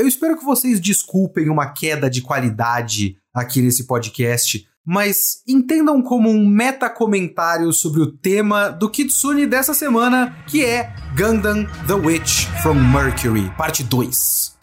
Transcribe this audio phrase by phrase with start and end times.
[0.00, 6.30] Eu espero que vocês desculpem uma queda de qualidade aqui nesse podcast, mas entendam como
[6.30, 12.76] um meta-comentário sobre o tema do Kitsune dessa semana, que é Gundam The Witch from
[12.76, 14.59] Mercury, parte 2.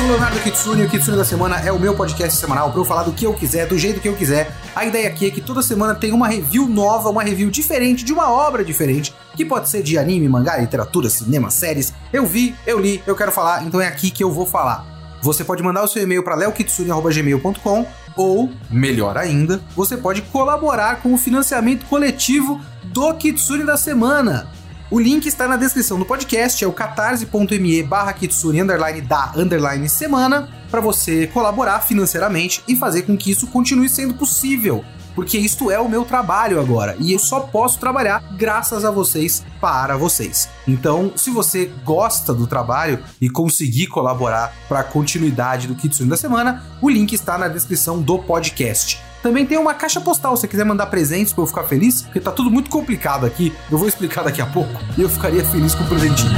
[0.00, 2.80] Sou o Leonardo Kitsune e o Kitsune da Semana é o meu podcast semanal para
[2.80, 4.50] eu falar do que eu quiser, do jeito que eu quiser.
[4.74, 8.10] A ideia aqui é que toda semana tem uma review nova, uma review diferente, de
[8.10, 11.92] uma obra diferente, que pode ser de anime, mangá, literatura, cinema, séries.
[12.12, 14.86] Eu vi, eu li, eu quero falar, então é aqui que eu vou falar.
[15.20, 21.12] Você pode mandar o seu e-mail para leokitsune.gmail.com ou, melhor ainda, você pode colaborar com
[21.12, 24.48] o financiamento coletivo do Kitsune da Semana.
[24.90, 29.88] O link está na descrição do podcast, é o catarse.me barra kitsune underline da underline
[29.88, 34.84] semana, para você colaborar financeiramente e fazer com que isso continue sendo possível.
[35.14, 39.44] Porque isto é o meu trabalho agora e eu só posso trabalhar graças a vocês
[39.60, 40.48] para vocês.
[40.66, 46.16] Então, se você gosta do trabalho e conseguir colaborar para a continuidade do Kitsune da
[46.16, 49.00] semana, o link está na descrição do podcast.
[49.22, 52.20] Também tem uma caixa postal, se você quiser mandar presentes para eu ficar feliz, porque
[52.20, 53.52] tá tudo muito complicado aqui.
[53.70, 56.30] Eu vou explicar daqui a pouco e eu ficaria feliz com o presentinho.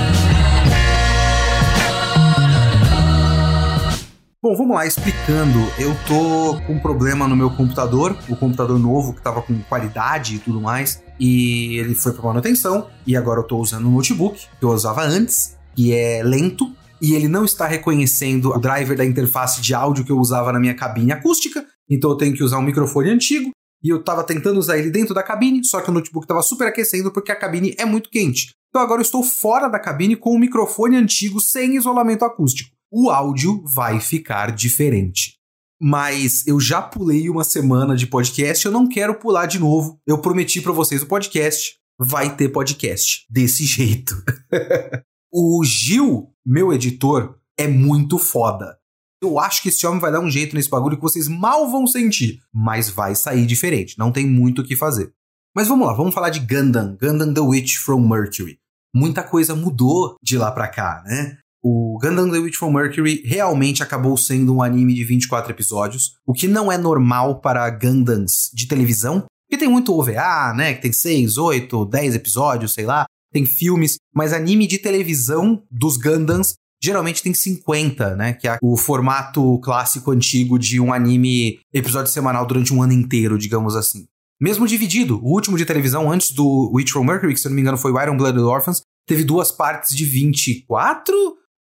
[4.42, 5.60] Bom, vamos lá, explicando.
[5.78, 10.34] Eu tô com um problema no meu computador, o computador novo que tava com qualidade
[10.34, 14.48] e tudo mais, e ele foi para manutenção, e agora eu tô usando um notebook
[14.58, 19.04] que eu usava antes, que é lento, e ele não está reconhecendo o driver da
[19.04, 22.58] interface de áudio que eu usava na minha cabine acústica, então eu tenho que usar
[22.58, 23.50] um microfone antigo.
[23.84, 26.68] E eu estava tentando usar ele dentro da cabine, só que o notebook estava super
[26.68, 28.52] aquecendo porque a cabine é muito quente.
[28.68, 32.70] Então agora eu estou fora da cabine com o um microfone antigo sem isolamento acústico.
[32.90, 35.34] O áudio vai ficar diferente.
[35.80, 39.98] Mas eu já pulei uma semana de podcast, eu não quero pular de novo.
[40.06, 41.74] Eu prometi para vocês o podcast.
[41.98, 44.14] Vai ter podcast desse jeito.
[45.32, 48.78] o Gil, meu editor, é muito foda.
[49.22, 51.86] Eu acho que esse homem vai dar um jeito nesse bagulho que vocês mal vão
[51.86, 55.12] sentir, mas vai sair diferente, não tem muito o que fazer.
[55.54, 58.58] Mas vamos lá, vamos falar de Gundam, Gundam The Witch from Mercury.
[58.92, 61.38] Muita coisa mudou de lá pra cá, né?
[61.62, 66.32] O Gundam The Witch from Mercury realmente acabou sendo um anime de 24 episódios, o
[66.32, 70.92] que não é normal para Gundams de televisão, porque tem muito OVA, né, que tem
[70.92, 77.22] 6, 8, 10 episódios, sei lá, tem filmes, mas anime de televisão dos Gundams geralmente
[77.22, 78.32] tem 50, né?
[78.32, 83.38] Que é o formato clássico antigo de um anime episódio semanal durante um ano inteiro,
[83.38, 84.06] digamos assim.
[84.40, 87.60] Mesmo dividido, o último de televisão antes do Witch from Mercury, que se não me
[87.60, 91.14] engano foi o Iron Blooded Orphans, teve duas partes de 24,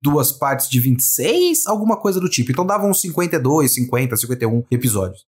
[0.01, 2.51] duas partes de 26, alguma coisa do tipo.
[2.51, 5.28] Então davam uns 52, 50, 51 episódios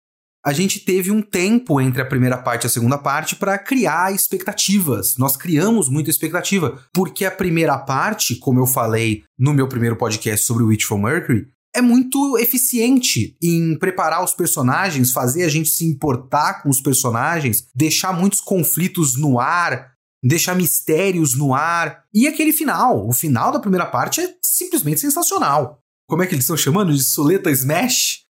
[0.48, 4.14] a gente teve um tempo entre a primeira parte e a segunda parte para criar
[4.14, 5.14] expectativas.
[5.18, 10.46] Nós criamos muita expectativa, porque a primeira parte, como eu falei no meu primeiro podcast
[10.46, 15.84] sobre Witch from Mercury, é muito eficiente em preparar os personagens, fazer a gente se
[15.84, 19.92] importar com os personagens, deixar muitos conflitos no ar,
[20.24, 22.04] deixar mistérios no ar.
[22.14, 25.78] E aquele final, o final da primeira parte é simplesmente sensacional.
[26.08, 28.26] Como é que eles estão chamando de Suleta Smash?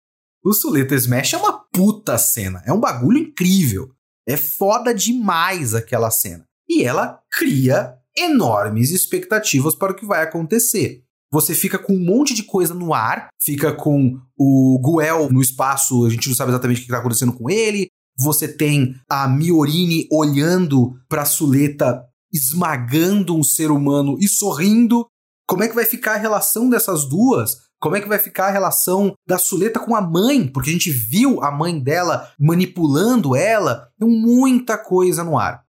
[0.47, 2.63] O Suleta Smash é uma puta cena.
[2.65, 3.91] É um bagulho incrível.
[4.27, 6.47] É foda demais aquela cena.
[6.67, 11.03] E ela cria enormes expectativas para o que vai acontecer.
[11.31, 16.07] Você fica com um monte de coisa no ar, fica com o Guel no espaço,
[16.07, 17.89] a gente não sabe exatamente o que está acontecendo com ele.
[18.19, 25.07] Você tem a Miorine olhando para a Suleta, esmagando um ser humano e sorrindo.
[25.47, 27.66] Como é que vai ficar a relação dessas duas?
[27.81, 30.49] Como é que vai ficar a relação da Suleta com a mãe?
[30.49, 33.89] Porque a gente viu a mãe dela manipulando ela.
[33.99, 35.63] Tem muita coisa no ar.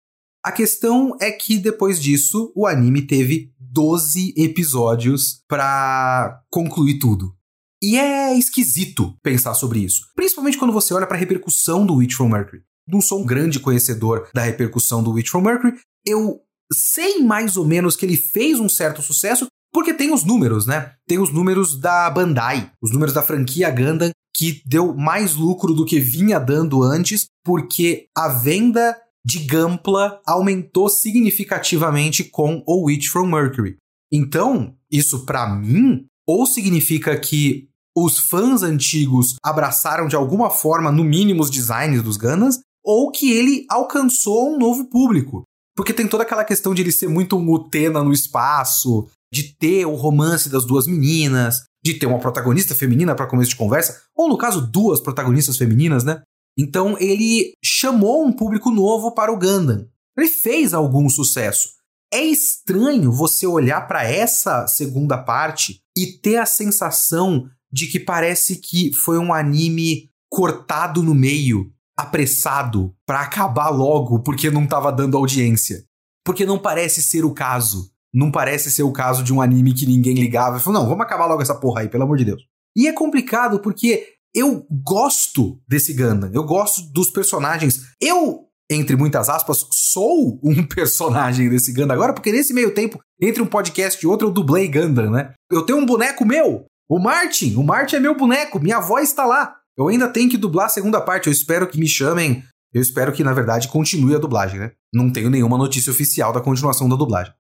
[0.45, 7.35] A questão é que depois disso, o anime teve 12 episódios para concluir tudo.
[7.83, 12.15] E é esquisito pensar sobre isso, principalmente quando você olha para a repercussão do Witch
[12.15, 12.63] from Mercury.
[12.87, 15.75] Não sou um grande conhecedor da repercussão do Witch from Mercury,
[16.07, 16.41] eu
[16.73, 20.93] sei mais ou menos que ele fez um certo sucesso, porque tem os números, né?
[21.05, 25.85] Tem os números da Bandai, os números da franquia Gundam, que deu mais lucro do
[25.85, 33.27] que vinha dando antes, porque a venda de Gampla aumentou significativamente com o Witch from
[33.27, 33.77] Mercury.
[34.13, 41.03] Então, isso para mim, ou significa que os fãs antigos abraçaram de alguma forma, no
[41.03, 45.43] mínimo, os designs dos Gundams, ou que ele alcançou um novo público.
[45.77, 49.85] Porque tem toda aquela questão de ele ser muito um Utena no espaço, de ter
[49.85, 54.29] o romance das duas meninas, de ter uma protagonista feminina para começo de conversa, ou
[54.29, 56.23] no caso, duas protagonistas femininas, né?
[56.57, 59.89] Então ele chamou um público novo para o Gundam.
[60.17, 61.71] Ele fez algum sucesso.
[62.13, 68.61] É estranho você olhar para essa segunda parte e ter a sensação de que parece
[68.61, 75.17] que foi um anime cortado no meio, apressado, para acabar logo porque não estava dando
[75.17, 75.85] audiência.
[76.25, 77.91] Porque não parece ser o caso.
[78.15, 81.27] Não parece ser o caso de um anime que ninguém ligava falou: não, vamos acabar
[81.27, 82.43] logo essa porra aí, pelo amor de Deus.
[82.77, 87.81] E é complicado porque eu gosto desse Gundam, eu gosto dos personagens.
[88.01, 93.43] Eu, entre muitas aspas, sou um personagem desse Gundam agora, porque nesse meio tempo, entre
[93.43, 95.33] um podcast e outro, eu dublei Gundam, né?
[95.51, 97.57] Eu tenho um boneco meu, o Martin.
[97.57, 99.57] O Martin é meu boneco, minha voz está lá.
[99.77, 102.45] Eu ainda tenho que dublar a segunda parte, eu espero que me chamem.
[102.73, 104.73] Eu espero que, na verdade, continue a dublagem, né?
[104.93, 107.33] Não tenho nenhuma notícia oficial da continuação da dublagem.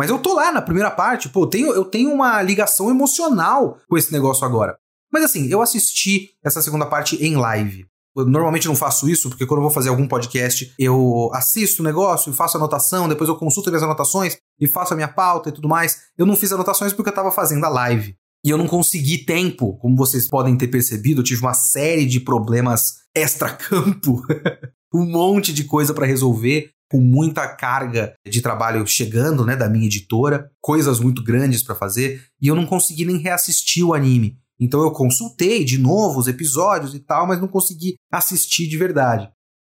[0.00, 3.76] Mas eu tô lá na primeira parte, pô, eu tenho, eu tenho uma ligação emocional
[3.86, 4.78] com esse negócio agora.
[5.12, 7.84] Mas assim, eu assisti essa segunda parte em live.
[8.16, 11.84] Eu normalmente não faço isso, porque quando eu vou fazer algum podcast, eu assisto o
[11.84, 15.52] negócio e faço anotação, depois eu consulto minhas anotações e faço a minha pauta e
[15.52, 15.98] tudo mais.
[16.16, 18.16] Eu não fiz anotações porque eu tava fazendo a live.
[18.42, 22.20] E eu não consegui tempo, como vocês podem ter percebido, eu tive uma série de
[22.20, 24.22] problemas extra-campo,
[24.94, 29.86] um monte de coisa para resolver com muita carga de trabalho chegando, né, da minha
[29.86, 34.36] editora, coisas muito grandes para fazer, e eu não consegui nem reassistir o anime.
[34.58, 39.30] Então eu consultei de novo os episódios e tal, mas não consegui assistir de verdade.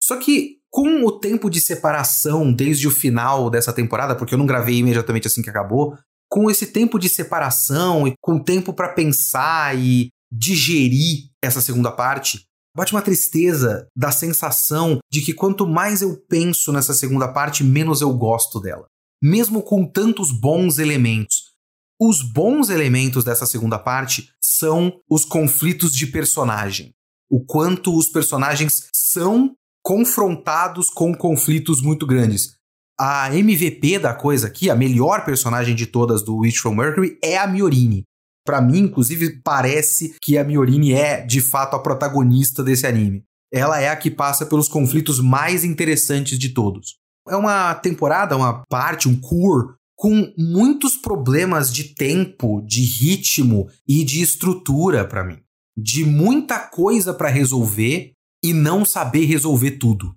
[0.02, 4.46] Só que com o tempo de separação desde o final dessa temporada, porque eu não
[4.46, 5.96] gravei imediatamente assim que acabou,
[6.30, 12.46] com esse tempo de separação e com tempo para pensar e digerir essa segunda parte,
[12.76, 18.02] Bate uma tristeza da sensação de que quanto mais eu penso nessa segunda parte, menos
[18.02, 18.86] eu gosto dela.
[19.22, 21.52] Mesmo com tantos bons elementos.
[22.00, 26.92] Os bons elementos dessa segunda parte são os conflitos de personagem.
[27.30, 29.54] O quanto os personagens são
[29.84, 32.56] confrontados com conflitos muito grandes.
[33.00, 37.38] A MVP da coisa aqui, a melhor personagem de todas do Witch from Mercury, é
[37.38, 38.04] a Miorini.
[38.46, 43.24] Para mim, inclusive, parece que a Miorini é, de fato, a protagonista desse anime.
[43.54, 46.96] Ela é a que passa pelos conflitos mais interessantes de todos.
[47.28, 54.04] É uma temporada, uma parte, um cur com muitos problemas de tempo, de ritmo e
[54.04, 55.38] de estrutura para mim.
[55.78, 58.14] De muita coisa para resolver
[58.44, 60.16] e não saber resolver tudo.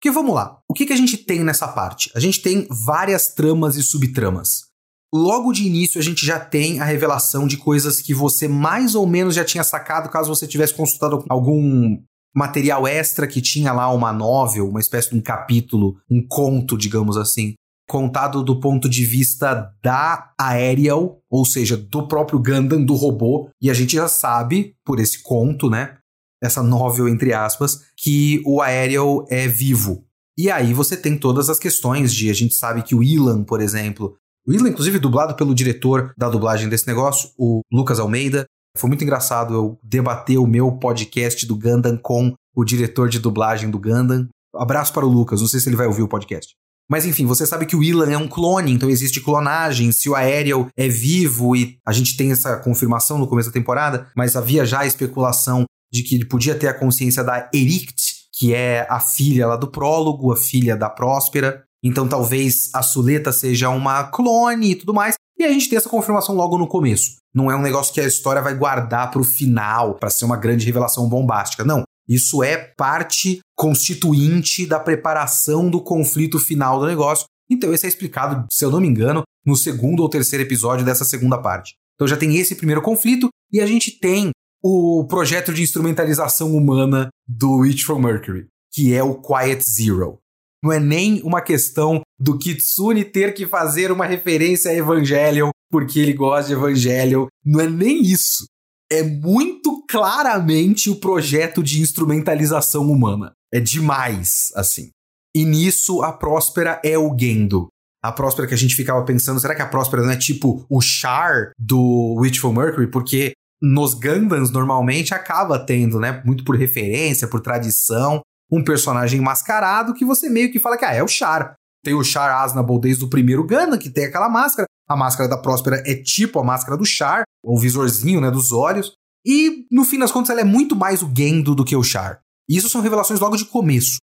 [0.00, 2.10] Porque vamos lá, o que, que a gente tem nessa parte?
[2.16, 4.69] A gente tem várias tramas e subtramas
[5.12, 9.06] logo de início a gente já tem a revelação de coisas que você mais ou
[9.06, 11.98] menos já tinha sacado caso você tivesse consultado algum
[12.34, 17.16] material extra que tinha lá uma novel, uma espécie de um capítulo, um conto, digamos
[17.16, 17.54] assim,
[17.88, 23.68] contado do ponto de vista da Aerial, ou seja, do próprio Gundam, do robô, e
[23.68, 25.96] a gente já sabe, por esse conto, né,
[26.40, 30.04] essa novel entre aspas, que o Aerial é vivo.
[30.38, 33.60] E aí você tem todas as questões de a gente sabe que o Ilan, por
[33.60, 38.44] exemplo, Isla, inclusive, dublado pelo diretor da dublagem desse negócio, o Lucas Almeida.
[38.76, 43.70] Foi muito engraçado eu debater o meu podcast do Gundam com o diretor de dublagem
[43.70, 44.28] do Gundam.
[44.54, 46.54] Abraço para o Lucas, não sei se ele vai ouvir o podcast.
[46.90, 49.92] Mas enfim, você sabe que o Ilan é um clone, então existe clonagem.
[49.92, 54.08] Se o Aerial é vivo e a gente tem essa confirmação no começo da temporada,
[54.16, 58.52] mas havia já a especulação de que ele podia ter a consciência da Erict, que
[58.52, 61.62] é a filha lá do prólogo, a filha da Próspera.
[61.82, 65.14] Então talvez a Suleta seja uma clone e tudo mais.
[65.38, 67.16] E a gente tem essa confirmação logo no começo.
[67.34, 70.36] Não é um negócio que a história vai guardar para o final, para ser uma
[70.36, 71.64] grande revelação bombástica.
[71.64, 71.82] Não.
[72.08, 77.24] Isso é parte constituinte da preparação do conflito final do negócio.
[77.48, 81.04] Então, isso é explicado, se eu não me engano, no segundo ou terceiro episódio dessa
[81.04, 81.74] segunda parte.
[81.94, 84.30] Então, já tem esse primeiro conflito e a gente tem
[84.62, 90.18] o projeto de instrumentalização humana do Witch from Mercury, que é o Quiet Zero.
[90.62, 96.00] Não é nem uma questão do Kitsune ter que fazer uma referência a Evangelion porque
[96.00, 97.26] ele gosta de Evangelion.
[97.44, 98.44] Não é nem isso.
[98.90, 103.32] É muito claramente o projeto de instrumentalização humana.
[103.52, 104.90] É demais, assim.
[105.34, 107.68] E nisso a Próspera é o Gendo.
[108.02, 110.80] A Próspera que a gente ficava pensando, será que a Próspera não é tipo o
[110.80, 112.90] Char do Witchful Mercury?
[112.90, 116.20] Porque nos Gundams normalmente acaba tendo, né?
[116.24, 120.94] Muito por referência, por tradição um personagem mascarado que você meio que fala que ah,
[120.94, 121.54] é o Char.
[121.84, 124.66] Tem o Char Aznable desde o primeiro Gundam, que tem aquela máscara.
[124.88, 128.92] A máscara da Próspera é tipo a máscara do Char, o visorzinho né, dos olhos.
[129.24, 132.20] E, no fim das contas, ela é muito mais o Gendo do que o Char.
[132.48, 133.98] E isso são revelações logo de começo.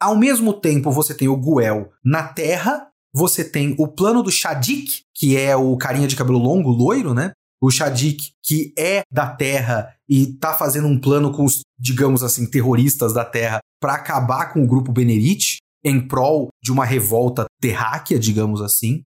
[0.00, 5.02] Ao mesmo tempo, você tem o Guel na Terra, você tem o plano do Shadik,
[5.14, 7.30] que é o carinha de cabelo longo, loiro, né?
[7.60, 12.48] O Shadik, que é da Terra e tá fazendo um plano com os, digamos assim,
[12.48, 18.18] terroristas da Terra para acabar com o grupo Benerit em prol de uma revolta terráquea,
[18.18, 19.02] digamos assim.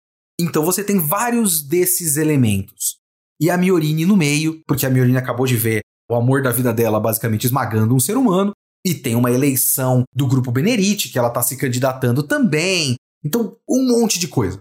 [0.41, 2.97] Então você tem vários desses elementos.
[3.41, 5.81] E a Miorine no meio, porque a Miorine acabou de ver
[6.11, 8.53] o amor da vida dela basicamente esmagando um ser humano,
[8.85, 12.97] e tem uma eleição do grupo Benerit, que ela está se candidatando também.
[13.25, 14.61] Então, um monte de coisa.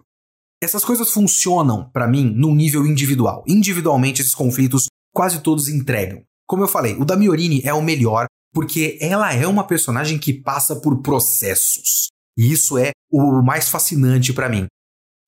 [0.62, 3.44] Essas coisas funcionam para mim num nível individual.
[3.48, 6.22] Individualmente, esses conflitos quase todos entregam.
[6.48, 10.34] Como eu falei, o da Miorini é o melhor porque ela é uma personagem que
[10.34, 12.10] passa por processos.
[12.38, 14.68] E isso é o mais fascinante para mim.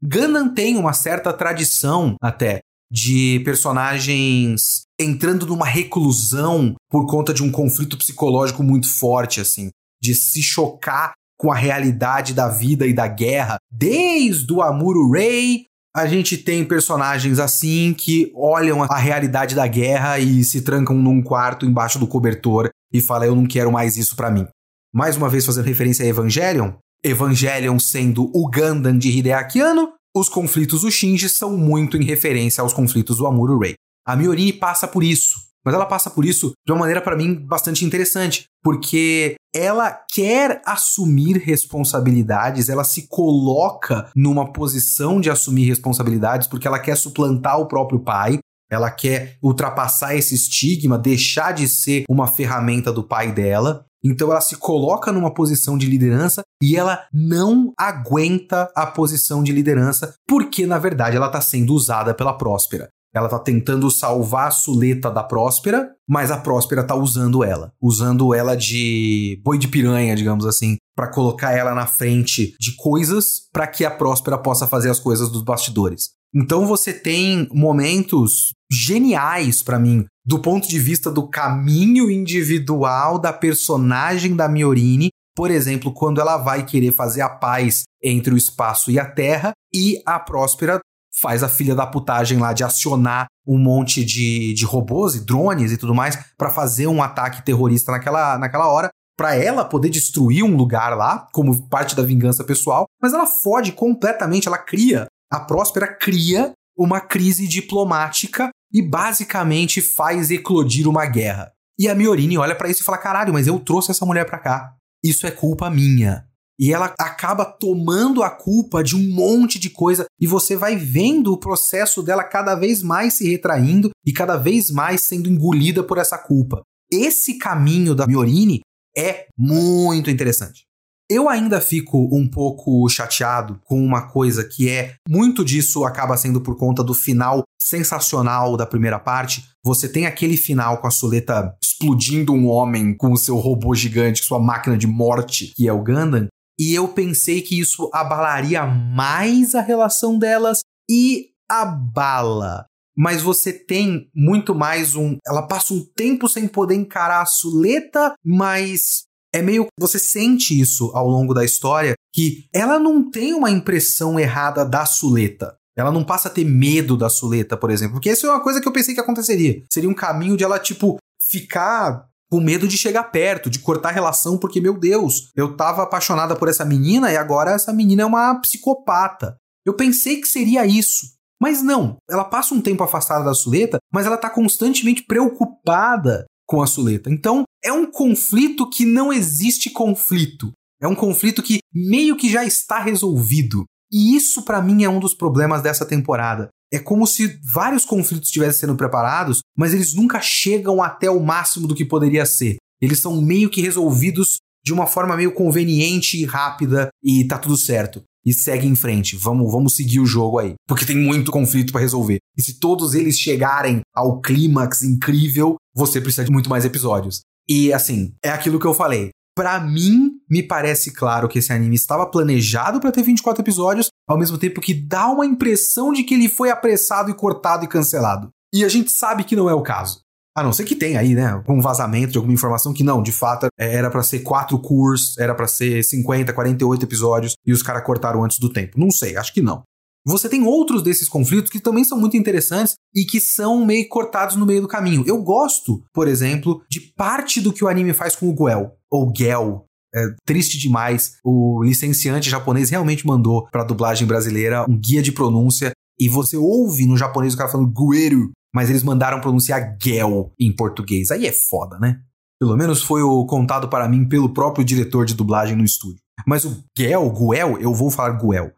[0.02, 2.60] Gundam tem uma certa tradição até
[2.92, 9.72] de personagens entrando numa reclusão por conta de um conflito psicológico muito forte, assim,
[10.02, 11.14] de se chocar
[11.44, 13.58] com a realidade da vida e da guerra.
[13.70, 20.18] Desde o Amuro Ray, a gente tem personagens assim que olham a realidade da guerra
[20.20, 24.16] e se trancam num quarto embaixo do cobertor e falam: Eu não quero mais isso
[24.16, 24.48] para mim.
[24.96, 26.72] Mais uma vez fazendo referência a Evangelion,
[27.04, 32.62] Evangelion sendo o Gundam de Hideaki Anno, os conflitos do Shinji são muito em referência
[32.62, 33.74] aos conflitos do Amuro Ray.
[34.08, 35.36] A Miorini passa por isso,
[35.66, 40.62] mas ela passa por isso de uma maneira para mim bastante interessante, porque ela quer
[40.66, 47.68] assumir responsabilidades, ela se coloca numa posição de assumir responsabilidades porque ela quer suplantar o
[47.68, 48.40] próprio pai,
[48.72, 53.86] ela quer ultrapassar esse estigma, deixar de ser uma ferramenta do pai dela.
[54.04, 59.54] Então ela se coloca numa posição de liderança e ela não aguenta a posição de
[59.54, 62.90] liderança porque, na verdade, ela está sendo usada pela Próspera.
[63.14, 68.34] Ela está tentando salvar a Suleta da Próspera, mas a Próspera está usando ela, usando
[68.34, 73.68] ela de boi de piranha, digamos assim, para colocar ela na frente de coisas para
[73.68, 76.10] que a Próspera possa fazer as coisas dos bastidores.
[76.36, 83.34] Então você tem momentos geniais para mim do ponto de vista do caminho individual da
[83.34, 88.92] personagem da Miorine, por exemplo, quando ela vai querer fazer a paz entre o espaço
[88.92, 90.80] e a Terra e a Próspera
[91.24, 95.72] faz a filha da putagem lá de acionar um monte de, de robôs e drones
[95.72, 100.44] e tudo mais para fazer um ataque terrorista naquela, naquela hora, para ela poder destruir
[100.44, 105.40] um lugar lá, como parte da vingança pessoal, mas ela fode completamente, ela cria, a
[105.40, 111.54] Próspera cria uma crise diplomática e basicamente faz eclodir uma guerra.
[111.80, 114.40] E a Miorini olha para isso e fala: caralho, mas eu trouxe essa mulher pra
[114.40, 114.74] cá.
[115.04, 116.26] Isso é culpa minha.
[116.60, 121.34] E ela acaba tomando a culpa de um monte de coisa e você vai vendo
[121.34, 125.98] o processo dela cada vez mais se retraindo e cada vez mais sendo engolida por
[125.98, 126.62] essa culpa.
[126.92, 128.62] Esse caminho da Miorini
[128.96, 130.64] é muito interessante.
[131.10, 136.40] Eu ainda fico um pouco chateado com uma coisa que é muito disso acaba sendo
[136.40, 139.44] por conta do final sensacional da primeira parte.
[139.64, 144.24] Você tem aquele final com a Soleta explodindo um homem com o seu robô gigante,
[144.24, 146.28] sua máquina de morte, que é o Gundam.
[146.60, 152.66] E eu pensei que isso abalaria mais a relação delas e abala.
[152.96, 155.18] Mas você tem muito mais um.
[155.26, 159.68] Ela passa um tempo sem poder encarar a Suleta, mas é meio.
[159.80, 164.86] Você sente isso ao longo da história que ela não tem uma impressão errada da
[164.86, 165.58] Suleta.
[165.76, 167.96] Ela não passa a ter medo da Suleta, por exemplo.
[167.96, 169.64] Porque isso é uma coisa que eu pensei que aconteceria.
[169.72, 174.40] Seria um caminho de ela, tipo, ficar com medo de chegar perto, de cortar relação,
[174.40, 178.34] porque, meu Deus, eu tava apaixonada por essa menina e agora essa menina é uma
[178.42, 179.38] psicopata.
[179.64, 181.06] Eu pensei que seria isso.
[181.40, 186.60] Mas não, ela passa um tempo afastada da Suleta, mas ela tá constantemente preocupada com
[186.60, 187.08] a Suleta.
[187.08, 190.52] Então, é um conflito que não existe conflito.
[190.82, 193.64] É um conflito que meio que já está resolvido.
[193.92, 196.50] E isso para mim é um dos problemas dessa temporada.
[196.74, 201.68] É como se vários conflitos estivessem sendo preparados, mas eles nunca chegam até o máximo
[201.68, 202.58] do que poderia ser.
[202.82, 207.56] Eles são meio que resolvidos de uma forma meio conveniente e rápida e tá tudo
[207.56, 208.02] certo.
[208.26, 209.16] E segue em frente.
[209.16, 210.54] Vamos, vamos seguir o jogo aí.
[210.68, 212.18] Porque tem muito conflito para resolver.
[212.36, 217.22] E se todos eles chegarem ao clímax incrível, você precisa de muito mais episódios.
[217.48, 219.12] E assim, é aquilo que eu falei.
[219.36, 224.18] Para mim, me parece claro que esse anime estava planejado para ter 24 episódios, ao
[224.18, 228.30] mesmo tempo que dá uma impressão de que ele foi apressado e cortado e cancelado.
[228.54, 230.02] E a gente sabe que não é o caso.
[230.36, 233.12] A não ser que tenha aí, né, algum vazamento de alguma informação que não, de
[233.12, 237.84] fato, era para ser quatro cursos, era para ser 50, 48 episódios e os caras
[237.84, 238.80] cortaram antes do tempo.
[238.80, 239.64] Não sei, acho que não.
[240.06, 244.36] Você tem outros desses conflitos que também são muito interessantes e que são meio cortados
[244.36, 245.04] no meio do caminho.
[245.08, 249.12] Eu gosto, por exemplo, de parte do que o anime faz com o Guel, ou
[249.16, 249.66] Gel.
[249.96, 251.18] É triste demais.
[251.24, 256.86] O licenciante japonês realmente mandou pra dublagem brasileira um guia de pronúncia e você ouve
[256.86, 261.12] no japonês o cara falando Gueru, mas eles mandaram pronunciar Gel em português.
[261.12, 262.00] Aí é foda, né?
[262.40, 266.02] Pelo menos foi o contado para mim pelo próprio diretor de dublagem no estúdio.
[266.28, 268.52] Mas o Gel, Guel, eu vou falar Guel.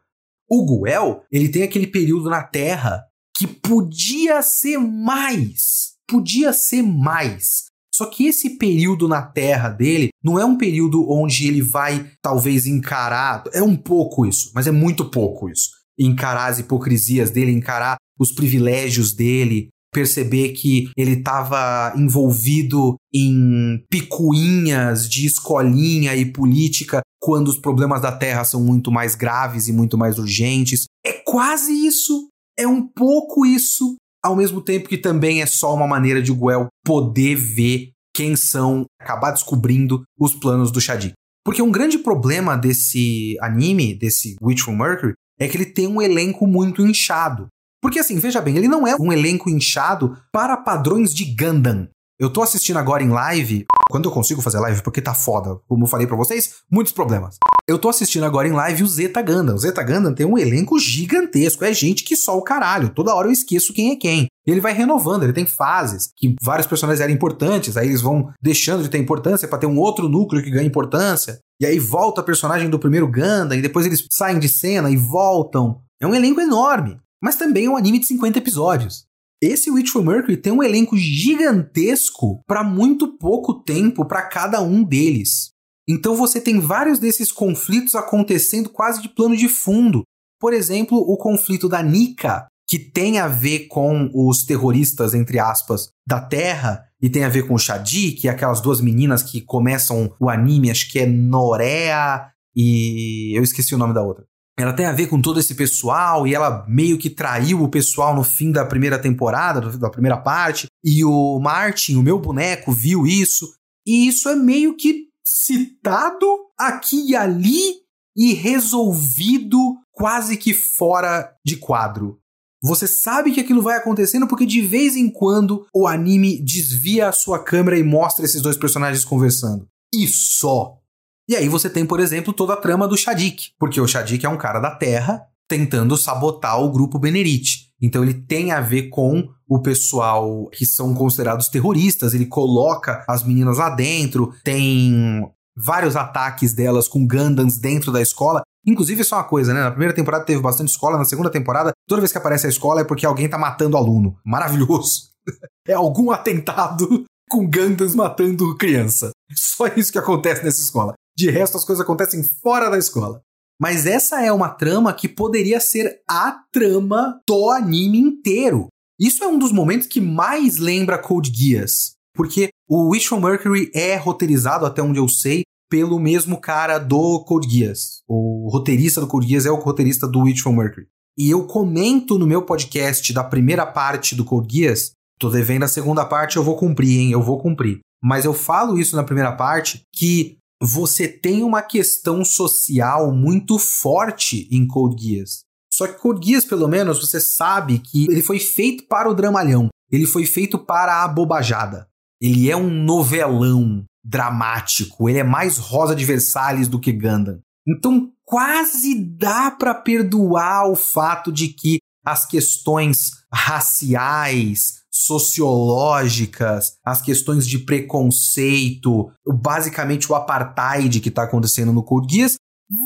[0.49, 3.03] O Guel, ele tem aquele período na Terra
[3.37, 5.95] que podia ser mais.
[6.07, 7.65] Podia ser mais.
[7.95, 12.67] Só que esse período na Terra dele não é um período onde ele vai talvez
[12.67, 13.43] encarar.
[13.53, 15.69] É um pouco isso, mas é muito pouco isso.
[15.97, 25.07] Encarar as hipocrisias dele, encarar os privilégios dele, perceber que ele estava envolvido em picuinhas
[25.07, 29.97] de escolinha e política quando os problemas da Terra são muito mais graves e muito
[29.97, 30.83] mais urgentes.
[31.05, 32.27] É quase isso.
[32.59, 36.67] É um pouco isso, ao mesmo tempo que também é só uma maneira de Guel
[36.83, 41.13] poder ver quem são, acabar descobrindo os planos do Shadik.
[41.43, 46.01] Porque um grande problema desse anime, desse Witch from Mercury, é que ele tem um
[46.01, 47.47] elenco muito inchado.
[47.81, 51.87] Porque assim, veja bem, ele não é um elenco inchado para padrões de Gundam.
[52.19, 55.83] Eu tô assistindo agora em live, quando eu consigo fazer live, porque tá foda, como
[55.83, 57.37] eu falei para vocês, muitos problemas.
[57.67, 59.55] Eu tô assistindo agora em live o Zeta Gundam.
[59.55, 62.89] O Zeta Gundam tem um elenco gigantesco, é gente que só o caralho.
[62.89, 64.27] Toda hora eu esqueço quem é quem.
[64.45, 68.31] E ele vai renovando, ele tem fases que vários personagens eram importantes, aí eles vão
[68.41, 71.39] deixando de ter importância para ter um outro núcleo que ganha importância.
[71.59, 74.97] E aí volta a personagem do primeiro Gundam, e depois eles saem de cena e
[74.97, 75.81] voltam.
[75.99, 79.07] É um elenco enorme mas também é um anime de 50 episódios.
[79.41, 84.83] Esse Witch for Mercury tem um elenco gigantesco para muito pouco tempo para cada um
[84.83, 85.49] deles.
[85.87, 90.03] Então você tem vários desses conflitos acontecendo quase de plano de fundo.
[90.39, 95.89] Por exemplo, o conflito da Nika, que tem a ver com os terroristas, entre aspas,
[96.07, 99.41] da Terra, e tem a ver com o Shadi, que é aquelas duas meninas que
[99.41, 103.37] começam o anime, acho que é Norea e.
[103.37, 104.25] Eu esqueci o nome da outra
[104.57, 108.15] ela tem a ver com todo esse pessoal e ela meio que traiu o pessoal
[108.15, 110.67] no fim da primeira temporada, da primeira parte.
[110.83, 113.53] E o Martin, o meu boneco, viu isso.
[113.85, 117.83] E isso é meio que citado aqui e ali
[118.15, 119.57] e resolvido
[119.91, 122.19] quase que fora de quadro.
[122.63, 127.11] Você sabe que aquilo vai acontecendo porque de vez em quando o anime desvia a
[127.11, 129.67] sua câmera e mostra esses dois personagens conversando.
[129.93, 130.79] E só.
[131.27, 134.29] E aí você tem, por exemplo, toda a trama do Shadik, porque o Shadik é
[134.29, 137.71] um cara da Terra tentando sabotar o grupo Benerit.
[137.81, 143.23] Então ele tem a ver com o pessoal que são considerados terroristas, ele coloca as
[143.23, 145.23] meninas lá dentro, tem
[145.55, 148.41] vários ataques delas com Gundams dentro da escola.
[148.65, 149.61] Inclusive, isso é uma coisa, né?
[149.61, 152.81] Na primeira temporada teve bastante escola, na segunda temporada, toda vez que aparece a escola
[152.81, 154.17] é porque alguém tá matando aluno.
[154.25, 155.11] Maravilhoso.
[155.67, 159.11] é algum atentado com Gundams matando criança.
[159.33, 160.93] Só isso que acontece nessa escola.
[161.15, 163.21] De resto, as coisas acontecem fora da escola.
[163.59, 168.67] Mas essa é uma trama que poderia ser a trama do anime inteiro.
[168.99, 171.93] Isso é um dos momentos que mais lembra Code Geass.
[172.13, 177.19] Porque o Wish from Mercury é roteirizado, até onde eu sei, pelo mesmo cara do
[177.25, 178.01] Code Geass.
[178.07, 180.87] O roteirista do Code Geass é o roteirista do Witch from Mercury.
[181.17, 185.67] E eu comento no meu podcast da primeira parte do Code Geass, tô devendo a
[185.67, 187.11] segunda parte, eu vou cumprir, hein?
[187.11, 187.79] Eu vou cumprir.
[188.03, 194.47] Mas eu falo isso na primeira parte, que você tem uma questão social muito forte
[194.51, 195.43] em Code Geass.
[195.71, 199.69] Só que Code Geass, pelo menos, você sabe que ele foi feito para o dramalhão.
[199.91, 201.87] Ele foi feito para a bobajada.
[202.21, 205.09] Ele é um novelão dramático.
[205.09, 207.39] Ele é mais Rosa de Versalhes do que Gundam.
[207.67, 217.45] Então, quase dá para perdoar o fato de que as questões raciais, sociológicas, as questões
[217.45, 222.35] de preconceito, basicamente o apartheid que está acontecendo no Code Geass,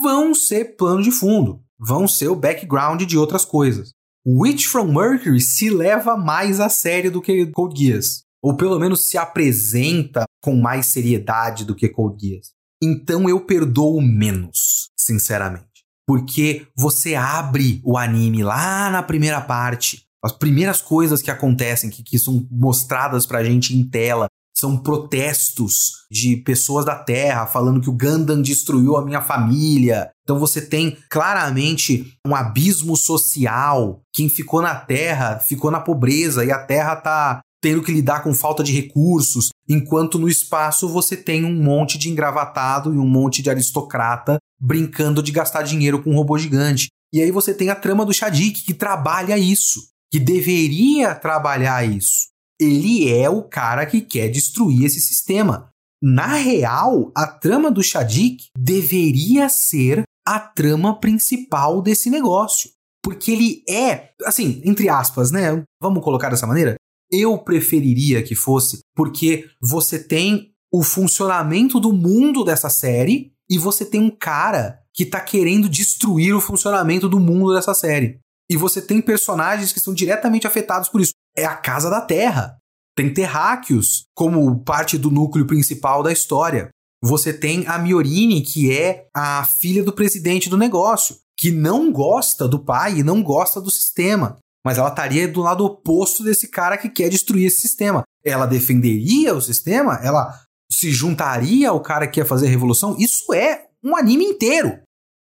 [0.02, 3.92] vão ser plano de fundo, vão ser o background de outras coisas.
[4.26, 9.08] Witch from Mercury se leva mais a sério do que Code Geass, ou pelo menos
[9.08, 12.48] se apresenta com mais seriedade do que Code Geass.
[12.82, 15.68] Então eu perdoo menos, sinceramente.
[16.08, 22.04] Porque você abre o anime lá na primeira parte as primeiras coisas que acontecem, que,
[22.04, 24.28] que são mostradas pra gente em tela,
[24.60, 30.10] são protestos de pessoas da Terra falando que o Gundam destruiu a minha família.
[30.24, 34.02] Então você tem claramente um abismo social.
[34.14, 38.34] Quem ficou na Terra ficou na pobreza e a Terra tá tendo que lidar com
[38.34, 43.42] falta de recursos, enquanto no espaço você tem um monte de engravatado e um monte
[43.42, 46.88] de aristocrata brincando de gastar dinheiro com um robô gigante.
[47.14, 52.30] E aí você tem a trama do Shadik que trabalha isso que deveria trabalhar isso.
[52.60, 55.70] Ele é o cara que quer destruir esse sistema.
[56.02, 62.70] Na real, a trama do Shadik deveria ser a trama principal desse negócio.
[63.04, 65.64] Porque ele é, assim, entre aspas, né?
[65.82, 66.76] Vamos colocar dessa maneira?
[67.12, 73.84] Eu preferiria que fosse, porque você tem o funcionamento do mundo dessa série e você
[73.84, 78.20] tem um cara que tá querendo destruir o funcionamento do mundo dessa série.
[78.50, 81.14] E você tem personagens que são diretamente afetados por isso.
[81.38, 82.58] É a Casa da Terra.
[82.96, 86.70] Tem terráqueos como parte do núcleo principal da história.
[87.02, 92.48] Você tem a Miorine, que é a filha do presidente do negócio, que não gosta
[92.48, 94.38] do pai e não gosta do sistema.
[94.66, 98.04] Mas ela estaria do lado oposto desse cara que quer destruir esse sistema.
[98.26, 100.00] Ela defenderia o sistema?
[100.04, 100.38] Ela
[100.70, 102.98] se juntaria ao cara que quer fazer a revolução?
[103.00, 104.78] Isso é um anime inteiro.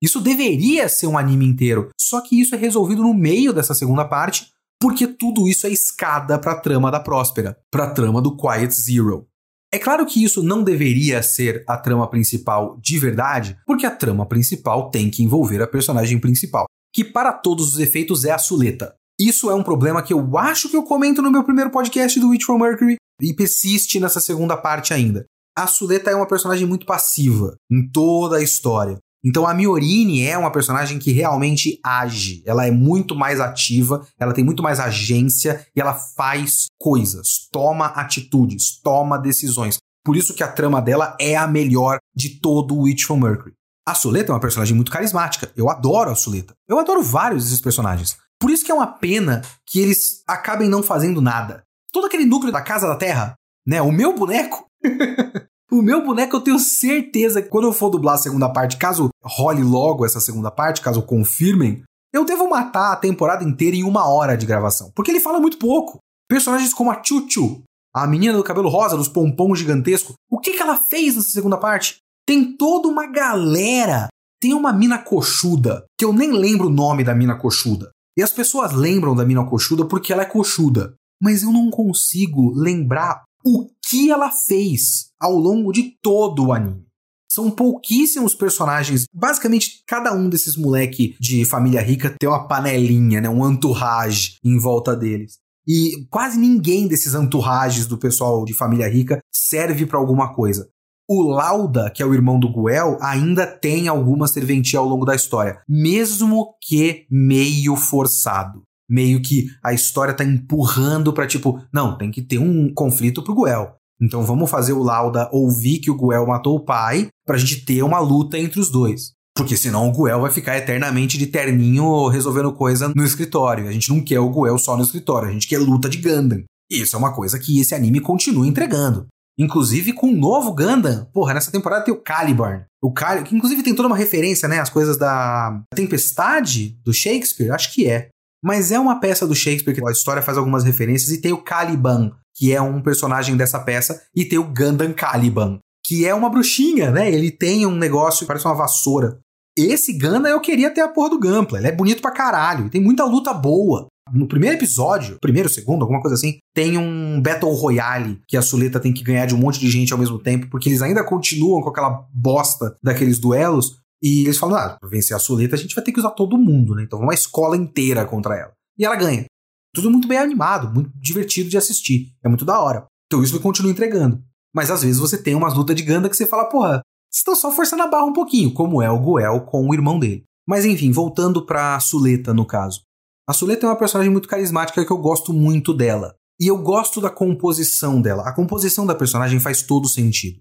[0.02, 1.90] Isso deveria ser um anime inteiro.
[2.00, 6.40] Só que isso é resolvido no meio dessa segunda parte, porque tudo isso é escada
[6.40, 9.28] para a trama da Próspera, para a trama do Quiet Zero.
[9.72, 14.26] É claro que isso não deveria ser a trama principal de verdade, porque a trama
[14.26, 18.96] principal tem que envolver a personagem principal, que para todos os efeitos é a Suleta.
[19.20, 22.30] Isso é um problema que eu acho que eu comento no meu primeiro podcast do
[22.30, 25.26] Witch from Mercury e persiste nessa segunda parte ainda.
[25.56, 28.98] A Suleta é uma personagem muito passiva em toda a história.
[29.24, 34.34] Então a Miorine é uma personagem que realmente age, ela é muito mais ativa, ela
[34.34, 39.78] tem muito mais agência e ela faz coisas, toma atitudes, toma decisões.
[40.06, 43.54] Por isso que a trama dela é a melhor de todo o Witch from Mercury.
[43.86, 45.52] A Suleta é uma personagem muito carismática.
[45.56, 46.54] Eu adoro a Suleta.
[46.68, 48.18] Eu adoro vários desses personagens.
[48.40, 51.64] Por isso que é uma pena que eles acabem não fazendo nada.
[51.92, 53.34] Todo aquele núcleo da Casa da Terra,
[53.68, 53.82] né?
[53.82, 54.66] O meu boneco
[55.72, 59.10] O meu boneco eu tenho certeza que quando eu for dublar a segunda parte, caso
[59.24, 64.08] role logo essa segunda parte, caso confirmem, eu devo matar a temporada inteira em uma
[64.08, 64.92] hora de gravação.
[64.96, 66.00] Porque ele fala muito pouco.
[66.28, 67.62] Personagens como a Chuchu,
[67.94, 71.58] a menina do cabelo rosa, dos pompons gigantescos, o que, que ela fez nessa segunda
[71.58, 71.98] parte?
[72.26, 74.08] Tem toda uma galera.
[74.42, 77.92] Tem uma mina coxuda, que eu nem lembro o nome da mina coxuda.
[78.18, 80.96] E as pessoas lembram da mina coxuda porque ela é coxuda.
[81.22, 86.86] Mas eu não consigo lembrar o que ela fez ao longo de todo o anime.
[87.32, 89.06] São pouquíssimos personagens.
[89.14, 93.30] Basicamente, cada um desses moleque de família rica tem uma panelinha, né?
[93.30, 95.38] Um entourage em volta deles.
[95.68, 100.68] E quase ninguém desses entourages do pessoal de família rica serve para alguma coisa.
[101.08, 105.16] O Lauda, que é o irmão do Guel, ainda tem alguma serventia ao longo da
[105.16, 108.64] história, mesmo que meio forçado.
[108.90, 113.44] Meio que a história tá empurrando para tipo, não, tem que ter um conflito pro
[113.44, 113.76] Guel.
[114.02, 117.84] Então vamos fazer o Lauda ouvir que o Guel matou o pai pra gente ter
[117.84, 119.12] uma luta entre os dois.
[119.36, 123.68] Porque senão o Guel vai ficar eternamente de terninho resolvendo coisa no escritório.
[123.68, 126.44] A gente não quer o Guel só no escritório, a gente quer luta de Gundam.
[126.72, 129.08] E isso é uma coisa que esse anime continua entregando.
[129.38, 131.06] Inclusive com o um novo Gundam.
[131.14, 132.66] Porra, nessa temporada tem o Caliburn.
[132.82, 134.60] O Cali que inclusive tem toda uma referência, né?
[134.60, 138.10] As coisas da Tempestade do Shakespeare, acho que é.
[138.44, 141.44] Mas é uma peça do Shakespeare que a história faz algumas referências e tem o
[141.44, 146.30] Caliban, que é um personagem dessa peça, e tem o Gundam Caliban, que é uma
[146.30, 147.12] bruxinha, né?
[147.12, 149.20] Ele tem um negócio que parece uma vassoura.
[149.58, 151.58] Esse Gundam eu queria ter a porra do Gunpla.
[151.58, 152.70] Ele é bonito pra caralho.
[152.70, 153.88] Tem muita luta boa.
[154.14, 158.80] No primeiro episódio, primeiro, segundo, alguma coisa assim, tem um Battle Royale que a Suleta
[158.80, 161.62] tem que ganhar de um monte de gente ao mesmo tempo, porque eles ainda continuam
[161.62, 163.78] com aquela bosta daqueles duelos.
[164.02, 166.38] E eles falam: ah, pra vencer a Suleta a gente vai ter que usar todo
[166.38, 166.84] mundo, né?
[166.84, 168.54] Então uma escola inteira contra ela.
[168.78, 169.26] E ela ganha.
[169.74, 172.14] Tudo muito bem animado, muito divertido de assistir.
[172.24, 172.86] É muito da hora.
[173.08, 174.24] Então isso continua entregando.
[174.54, 177.36] Mas às vezes você tem umas lutas de Ganda que você fala, porra, vocês estão
[177.36, 180.24] só forçando a barra um pouquinho, como é o Goel com o irmão dele.
[180.48, 182.82] Mas enfim, voltando pra Suleta no caso.
[183.28, 186.16] A Suleta é uma personagem muito carismática que eu gosto muito dela.
[186.40, 188.24] E eu gosto da composição dela.
[188.28, 190.40] A composição da personagem faz todo sentido.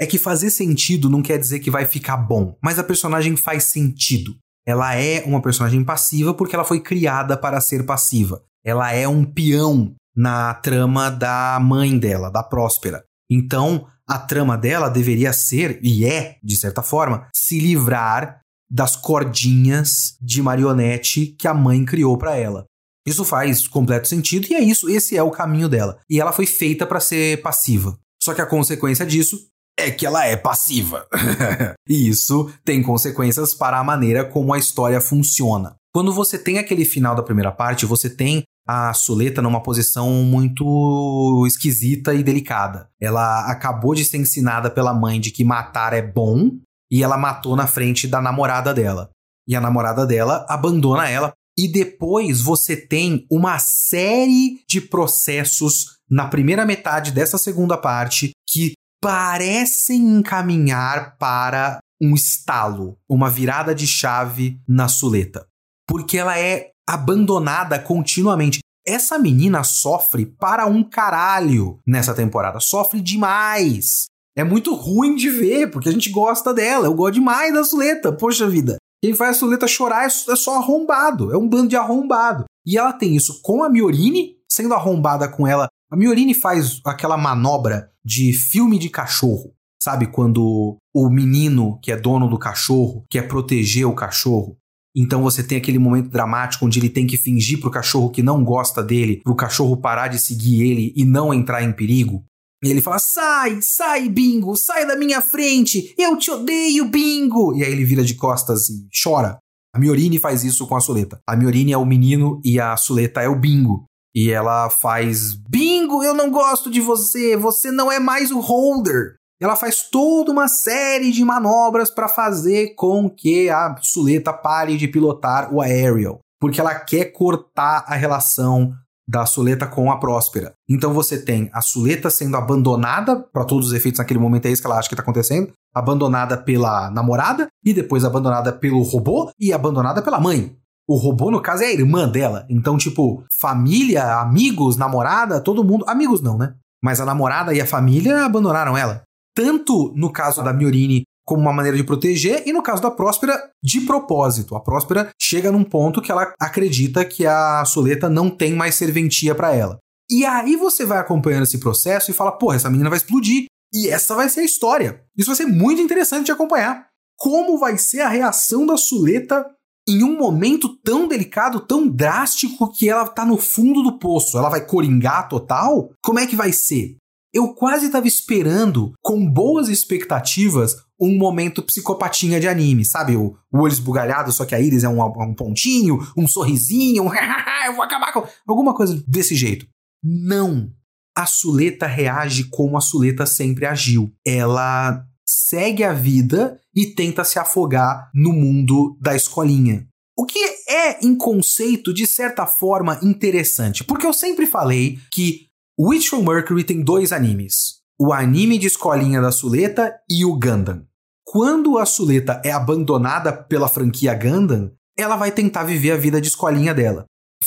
[0.00, 3.64] É que fazer sentido não quer dizer que vai ficar bom, mas a personagem faz
[3.64, 4.36] sentido.
[4.66, 9.24] Ela é uma personagem passiva porque ela foi criada para ser passiva ela é um
[9.24, 13.02] peão na trama da mãe dela, da Próspera.
[13.30, 20.16] Então, a trama dela deveria ser, e é, de certa forma, se livrar das cordinhas
[20.20, 22.66] de marionete que a mãe criou para ela.
[23.06, 25.98] Isso faz completo sentido e é isso, esse é o caminho dela.
[26.10, 27.98] E ela foi feita para ser passiva.
[28.22, 29.38] Só que a consequência disso
[29.78, 31.06] é que ela é passiva.
[31.88, 35.76] e isso tem consequências para a maneira como a história funciona.
[35.94, 41.44] Quando você tem aquele final da primeira parte, você tem a Suleta numa posição muito
[41.46, 42.88] esquisita e delicada.
[43.00, 46.50] Ela acabou de ser ensinada pela mãe de que matar é bom
[46.90, 49.10] e ela matou na frente da namorada dela.
[49.46, 51.32] E a namorada dela abandona ela.
[51.56, 58.74] E depois você tem uma série de processos na primeira metade dessa segunda parte que
[59.00, 65.46] parecem encaminhar para um estalo, uma virada de chave na Suleta.
[65.86, 68.60] Porque ela é abandonada continuamente.
[68.86, 72.60] Essa menina sofre para um caralho nessa temporada.
[72.60, 74.06] Sofre demais.
[74.36, 76.86] É muito ruim de ver, porque a gente gosta dela.
[76.86, 78.12] Eu gosto demais da Suleta.
[78.12, 78.76] Poxa vida.
[79.02, 81.32] Quem faz a Suleta chorar é só arrombado.
[81.32, 82.44] É um bando de arrombado.
[82.66, 85.68] E ela tem isso com a Miorini, sendo arrombada com ela.
[85.90, 89.52] A Miorini faz aquela manobra de filme de cachorro.
[89.80, 94.56] Sabe quando o menino que é dono do cachorro quer proteger o cachorro?
[94.96, 98.42] Então você tem aquele momento dramático onde ele tem que fingir pro cachorro que não
[98.42, 102.24] gosta dele, pro cachorro parar de seguir ele e não entrar em perigo.
[102.64, 107.54] E ele fala: sai, sai, bingo, sai da minha frente, eu te odeio, bingo.
[107.54, 109.38] E aí ele vira de costas e chora.
[109.76, 111.20] A Miorini faz isso com a Suleta.
[111.28, 113.84] A Miorini é o menino e a Suleta é o bingo.
[114.14, 119.16] E ela faz: Bingo, eu não gosto de você, você não é mais o holder.
[119.40, 124.88] Ela faz toda uma série de manobras para fazer com que a Suleta pare de
[124.88, 128.74] pilotar o Aerial, porque ela quer cortar a relação
[129.08, 130.52] da Suleta com a Próspera.
[130.68, 134.60] Então você tem a Suleta sendo abandonada, para todos os efeitos naquele momento é isso
[134.60, 139.52] que ela acha que está acontecendo, abandonada pela namorada, e depois abandonada pelo robô, e
[139.52, 140.54] abandonada pela mãe.
[140.88, 142.46] O robô, no caso, é a irmã dela.
[142.48, 145.84] Então, tipo, família, amigos, namorada, todo mundo.
[145.86, 146.54] Amigos não, né?
[146.82, 149.02] Mas a namorada e a família abandonaram ela
[149.38, 153.50] tanto no caso da Miorini como uma maneira de proteger, e no caso da Próspera,
[153.62, 154.56] de propósito.
[154.56, 159.36] A Próspera chega num ponto que ela acredita que a Soleta não tem mais serventia
[159.36, 159.78] para ela.
[160.10, 163.44] E aí você vai acompanhando esse processo e fala: porra, essa menina vai explodir.
[163.72, 165.04] E essa vai ser a história.
[165.16, 166.86] Isso vai ser muito interessante de acompanhar.
[167.16, 169.44] Como vai ser a reação da Suleta
[169.88, 174.36] em um momento tão delicado, tão drástico, que ela tá no fundo do poço?
[174.36, 175.90] Ela vai coringar total?
[176.02, 176.96] Como é que vai ser?
[177.32, 183.16] Eu quase estava esperando, com boas expectativas, um momento psicopatinha de anime, sabe?
[183.16, 187.10] O, o olho esbugalhado, só que a íris é um, um pontinho, um sorrisinho, um
[187.66, 188.26] eu vou acabar com.
[188.46, 189.66] Alguma coisa desse jeito.
[190.02, 190.70] Não.
[191.16, 194.12] A Suleta reage como a Suleta sempre agiu.
[194.24, 195.04] Ela
[195.48, 199.86] segue a vida e tenta se afogar no mundo da escolinha.
[200.16, 205.46] O que é, em conceito, de certa forma, interessante, porque eu sempre falei que
[205.80, 207.78] Witchful Mercury tem dois animes.
[208.00, 210.84] O anime de escolinha da Suleta e o Gundam.
[211.24, 216.28] Quando a Suleta é abandonada pela franquia Gundam, ela vai tentar viver a vida de
[216.28, 217.04] escolinha dela.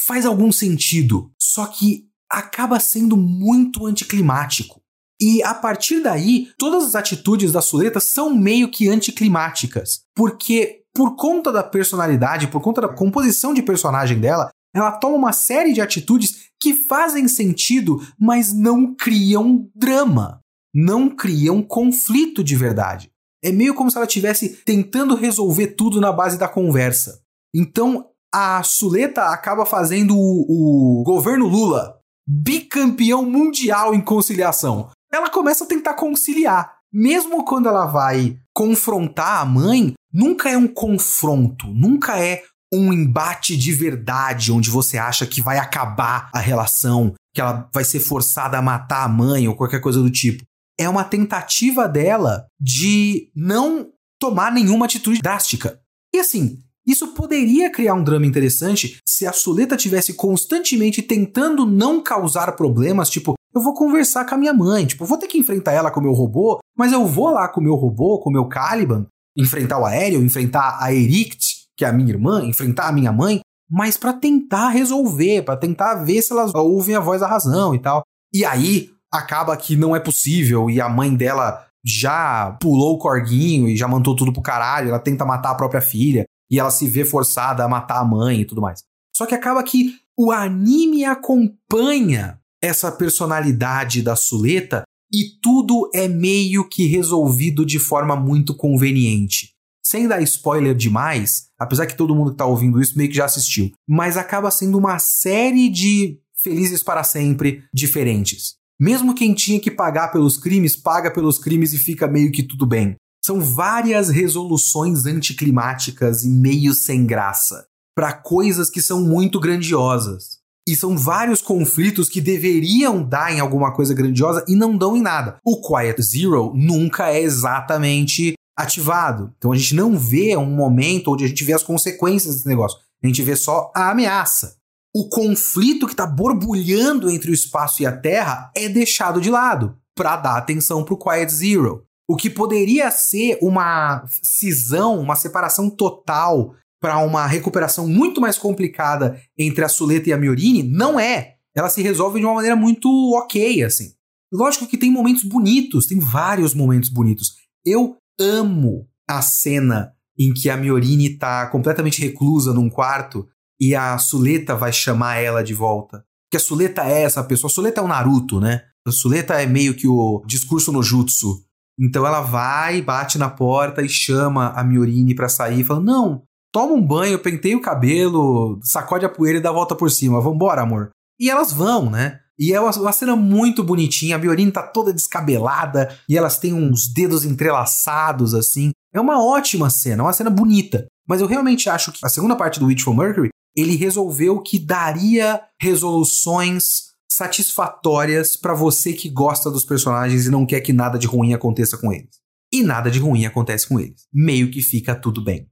[0.07, 4.80] Faz algum sentido, só que acaba sendo muito anticlimático.
[5.21, 11.15] E a partir daí, todas as atitudes da Suleta são meio que anticlimáticas, porque por
[11.15, 15.81] conta da personalidade, por conta da composição de personagem dela, ela toma uma série de
[15.81, 20.41] atitudes que fazem sentido, mas não criam drama,
[20.73, 23.11] não criam conflito de verdade.
[23.43, 27.21] É meio como se ela estivesse tentando resolver tudo na base da conversa.
[27.53, 34.89] Então, a Suleta acaba fazendo o, o governo Lula bicampeão mundial em conciliação.
[35.13, 36.73] Ela começa a tentar conciliar.
[36.91, 42.43] Mesmo quando ela vai confrontar a mãe, nunca é um confronto, nunca é
[42.73, 47.83] um embate de verdade, onde você acha que vai acabar a relação, que ela vai
[47.83, 50.43] ser forçada a matar a mãe ou qualquer coisa do tipo.
[50.79, 55.79] É uma tentativa dela de não tomar nenhuma atitude drástica.
[56.13, 62.01] E assim, isso poderia criar um drama interessante se a Suleta tivesse constantemente tentando não
[62.01, 65.37] causar problemas, tipo, eu vou conversar com a minha mãe, tipo, eu vou ter que
[65.37, 68.29] enfrentar ela com o meu robô, mas eu vou lá com o meu robô, com
[68.29, 69.05] o meu Caliban,
[69.37, 73.41] enfrentar o Aéreo, enfrentar a Erict, que é a minha irmã, enfrentar a minha mãe,
[73.69, 77.79] mas para tentar resolver, para tentar ver se elas ouvem a voz da razão e
[77.79, 78.03] tal.
[78.33, 83.67] E aí acaba que não é possível e a mãe dela já pulou o corguinho
[83.67, 86.87] e já mandou tudo pro caralho, ela tenta matar a própria filha e ela se
[86.87, 88.83] vê forçada a matar a mãe e tudo mais.
[89.15, 96.67] Só que acaba que o anime acompanha essa personalidade da Suleta e tudo é meio
[96.67, 99.51] que resolvido de forma muito conveniente
[99.83, 103.25] sem dar spoiler demais, apesar que todo mundo que tá ouvindo isso meio que já
[103.25, 108.55] assistiu, mas acaba sendo uma série de felizes para sempre diferentes.
[108.79, 112.65] Mesmo quem tinha que pagar pelos crimes, paga pelos crimes e fica meio que tudo
[112.65, 112.95] bem.
[113.23, 120.39] São várias resoluções anticlimáticas e meio sem graça para coisas que são muito grandiosas.
[120.67, 125.01] E são vários conflitos que deveriam dar em alguma coisa grandiosa e não dão em
[125.01, 125.37] nada.
[125.43, 129.33] O Quiet Zero nunca é exatamente ativado.
[129.37, 132.79] Então a gente não vê um momento onde a gente vê as consequências desse negócio.
[133.03, 134.55] A gente vê só a ameaça.
[134.93, 139.77] O conflito que está borbulhando entre o espaço e a Terra é deixado de lado.
[139.93, 141.83] para dar atenção pro Quiet Zero.
[142.07, 149.21] O que poderia ser uma cisão, uma separação total para uma recuperação muito mais complicada
[149.37, 151.35] entre a Suleta e a Miorini, não é.
[151.55, 153.91] Ela se resolve de uma maneira muito ok, assim.
[154.33, 157.35] Lógico que tem momentos bonitos, tem vários momentos bonitos.
[157.63, 163.27] Eu amo a cena em que a Miorini tá completamente reclusa num quarto
[163.59, 166.03] e a Suleta vai chamar ela de volta.
[166.31, 167.51] Que a Suleta é essa pessoa.
[167.51, 168.63] A Suleta é o Naruto, né?
[168.87, 171.43] A Suleta é meio que o discurso no jutsu.
[171.79, 176.73] Então ela vai, bate na porta e chama a Miorini para sair, fala: "Não, toma
[176.73, 180.21] um banho, penteia o cabelo, sacode a poeira e dá a volta por cima.
[180.21, 182.19] Vambora, amor." E elas vão, né?
[182.39, 184.15] E é uma, uma cena muito bonitinha.
[184.15, 188.71] A Miorini tá toda descabelada e elas têm uns dedos entrelaçados assim.
[188.91, 190.87] É uma ótima cena, uma cena bonita.
[191.07, 195.41] Mas eu realmente acho que a segunda parte do Witchful Mercury, ele resolveu que daria
[195.61, 201.33] resoluções satisfatórias para você que gosta dos personagens e não quer que nada de ruim
[201.33, 202.21] aconteça com eles.
[202.51, 204.05] E nada de ruim acontece com eles.
[204.11, 205.50] Meio que fica tudo bem.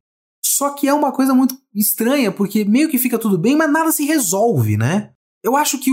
[0.60, 3.94] Só que é uma coisa muito estranha, porque meio que fica tudo bem, mas nada
[3.94, 5.12] se resolve, né?
[5.42, 5.90] Eu acho que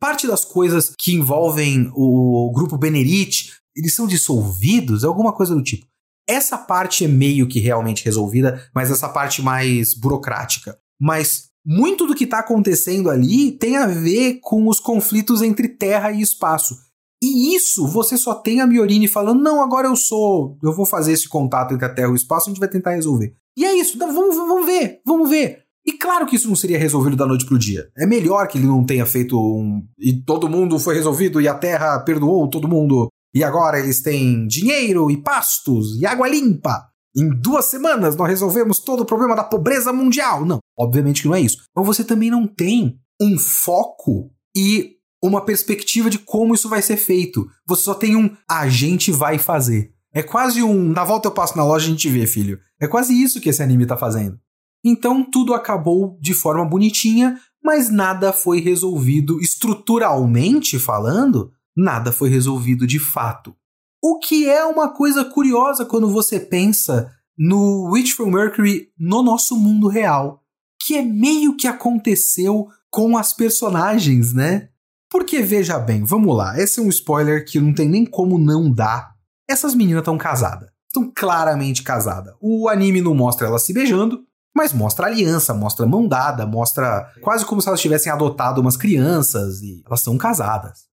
[0.00, 5.86] parte das coisas que envolvem o grupo Benerit, eles são dissolvidos, alguma coisa do tipo.
[6.28, 10.76] Essa parte é meio que realmente resolvida, mas essa parte mais burocrática.
[11.00, 16.10] Mas muito do que está acontecendo ali tem a ver com os conflitos entre terra
[16.10, 16.74] e espaço.
[17.22, 20.58] E isso você só tem a Miorini falando: não, agora eu sou.
[20.60, 22.92] Eu vou fazer esse contato entre a Terra e o espaço, a gente vai tentar
[22.92, 23.36] resolver.
[23.58, 25.64] E é isso, então, vamos, vamos ver, vamos ver.
[25.84, 27.88] E claro que isso não seria resolvido da noite pro dia.
[27.96, 29.84] É melhor que ele não tenha feito um.
[29.98, 34.46] E todo mundo foi resolvido e a Terra perdoou todo mundo e agora eles têm
[34.46, 36.86] dinheiro e pastos e água limpa.
[37.16, 40.44] Em duas semanas nós resolvemos todo o problema da pobreza mundial.
[40.44, 41.58] Não, obviamente que não é isso.
[41.74, 46.96] Mas você também não tem um foco e uma perspectiva de como isso vai ser
[46.96, 47.44] feito.
[47.66, 49.92] Você só tem um a gente vai fazer.
[50.12, 52.58] É quase um na volta eu passo na loja e a gente vê, filho.
[52.80, 54.38] É quase isso que esse anime tá fazendo.
[54.84, 62.86] Então tudo acabou de forma bonitinha, mas nada foi resolvido estruturalmente falando nada foi resolvido
[62.86, 63.54] de fato.
[64.02, 69.86] O que é uma coisa curiosa quando você pensa no Witchful Mercury no nosso mundo
[69.86, 70.42] real,
[70.84, 74.70] que é meio que aconteceu com as personagens, né?
[75.10, 78.70] Porque veja bem, vamos lá, esse é um spoiler que não tem nem como não
[78.70, 79.14] dar.
[79.48, 82.34] Essas meninas estão casadas, estão claramente casadas.
[82.40, 84.24] O anime não mostra elas se beijando,
[84.56, 89.62] mas mostra aliança, mostra mão dada, mostra quase como se elas tivessem adotado umas crianças
[89.62, 90.88] e elas são casadas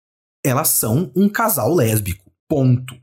[0.44, 2.30] elas são um casal lésbico.
[2.48, 2.94] Ponto.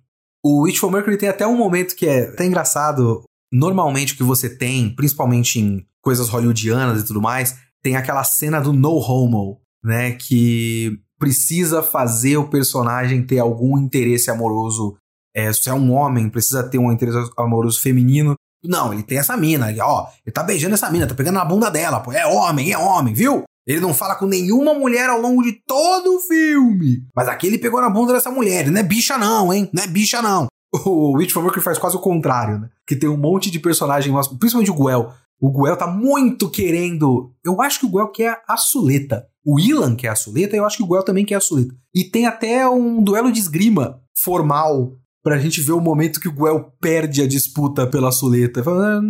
[0.43, 3.23] O Witchful Mercury tem até um momento que é até engraçado.
[3.51, 8.59] Normalmente o que você tem, principalmente em coisas hollywoodianas e tudo mais, tem aquela cena
[8.59, 10.11] do no homo, né?
[10.11, 14.97] Que precisa fazer o personagem ter algum interesse amoroso.
[15.37, 18.33] É, se é um homem, precisa ter um interesse amoroso feminino.
[18.63, 21.45] Não, ele tem essa mina, ele, ó, ele tá beijando essa mina, tá pegando na
[21.45, 23.43] bunda dela, pô, é homem, é homem, viu?
[23.67, 27.03] Ele não fala com nenhuma mulher ao longo de todo o filme.
[27.15, 28.61] Mas aqui ele pegou na bunda dessa mulher.
[28.61, 29.69] Ele não é bicha, não, hein?
[29.71, 30.47] Não é bicha, não.
[30.85, 32.69] O Witch Worker faz quase o contrário, né?
[32.87, 35.11] Que tem um monte de personagem, principalmente o Guel.
[35.39, 37.31] O Guel tá muito querendo.
[37.43, 39.27] Eu acho que o Guel quer a Suleta.
[39.45, 41.75] O Ilan quer a Suleta e eu acho que o Guel também quer a Suleta.
[41.93, 44.93] E tem até um duelo de esgrima formal
[45.27, 48.63] pra gente ver o momento que o Guel perde a disputa pela Suleta.
[48.65, 49.01] Ah,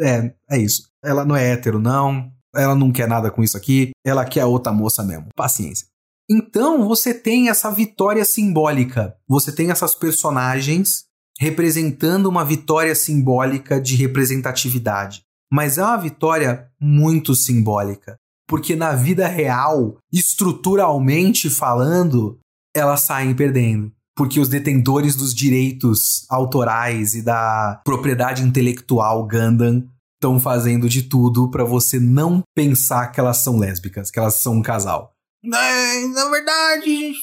[0.00, 0.88] é, é isso.
[1.02, 4.46] Ela não é hétero, não ela não quer nada com isso aqui, ela quer a
[4.46, 5.28] outra moça mesmo.
[5.36, 5.86] Paciência.
[6.28, 9.16] Então você tem essa vitória simbólica.
[9.28, 11.04] Você tem essas personagens
[11.38, 15.22] representando uma vitória simbólica de representatividade.
[15.52, 18.16] Mas é uma vitória muito simbólica.
[18.46, 22.38] Porque na vida real, estruturalmente falando,
[22.74, 23.92] elas saem perdendo.
[24.16, 29.88] Porque os detentores dos direitos autorais e da propriedade intelectual Gundam
[30.20, 34.54] estão fazendo de tudo para você não pensar que elas são lésbicas, que elas são
[34.56, 35.12] um casal.
[35.42, 37.14] É, na verdade,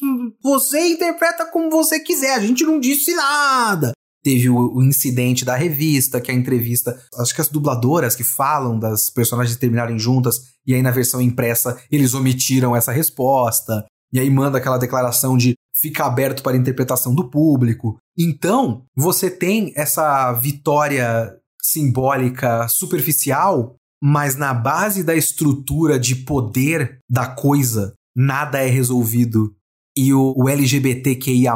[0.42, 3.92] você interpreta como você quiser, a gente não disse nada.
[4.24, 7.00] Teve o, o, incidente da revista, que a entrevista.
[7.20, 11.80] Acho que as dubladoras que falam das personagens terminarem juntas, e aí na versão impressa
[11.92, 13.86] eles omitiram essa resposta.
[14.12, 17.98] E aí manda aquela declaração de fica aberto para interpretação do público.
[18.18, 27.28] Então, você tem essa vitória simbólica superficial, mas na base da estrutura de poder da
[27.28, 29.54] coisa, nada é resolvido.
[29.96, 31.54] E o, o LGBTQIA,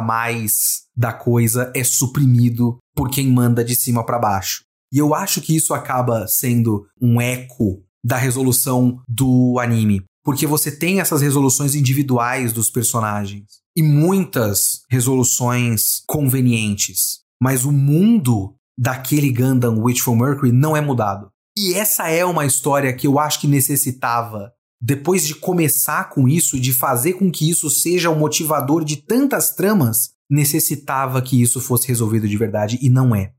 [0.96, 4.62] da coisa é suprimido por quem manda de cima para baixo.
[4.92, 10.02] E eu acho que isso acaba sendo um eco da resolução do anime.
[10.24, 18.54] porque você tem essas resoluções individuais dos personagens e muitas resoluções convenientes, mas o mundo
[18.78, 21.30] daquele Gundam Witchful Mercury não é mudado.
[21.56, 26.58] E essa é uma história que eu acho que necessitava depois de começar com isso,
[26.58, 31.86] de fazer com que isso seja o motivador de tantas tramas, necessitava que isso fosse
[31.86, 33.32] resolvido de verdade e não é.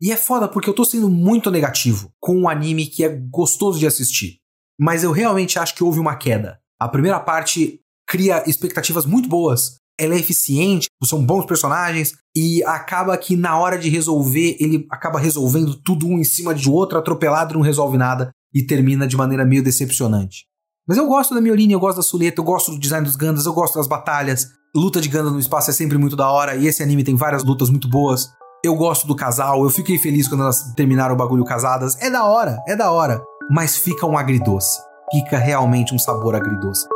[0.00, 3.78] E é foda porque eu tô sendo muito negativo com um anime que é gostoso
[3.78, 4.40] de assistir.
[4.78, 6.58] Mas eu realmente acho que houve uma queda.
[6.78, 7.79] A primeira parte
[8.10, 9.76] cria expectativas muito boas.
[9.98, 15.20] Ela é eficiente, são bons personagens, e acaba que na hora de resolver, ele acaba
[15.20, 19.44] resolvendo tudo um em cima de outro, atropelado, não resolve nada, e termina de maneira
[19.44, 20.46] meio decepcionante.
[20.88, 23.46] Mas eu gosto da Miolini, eu gosto da Suleta, eu gosto do design dos Gandas,
[23.46, 24.48] eu gosto das batalhas.
[24.74, 27.44] Luta de Ganda no espaço é sempre muito da hora, e esse anime tem várias
[27.44, 28.28] lutas muito boas.
[28.64, 31.96] Eu gosto do casal, eu fiquei feliz quando elas terminaram o bagulho casadas.
[32.00, 33.22] É da hora, é da hora.
[33.50, 34.80] Mas fica um agridoce.
[35.12, 36.86] Fica realmente um sabor agridoce.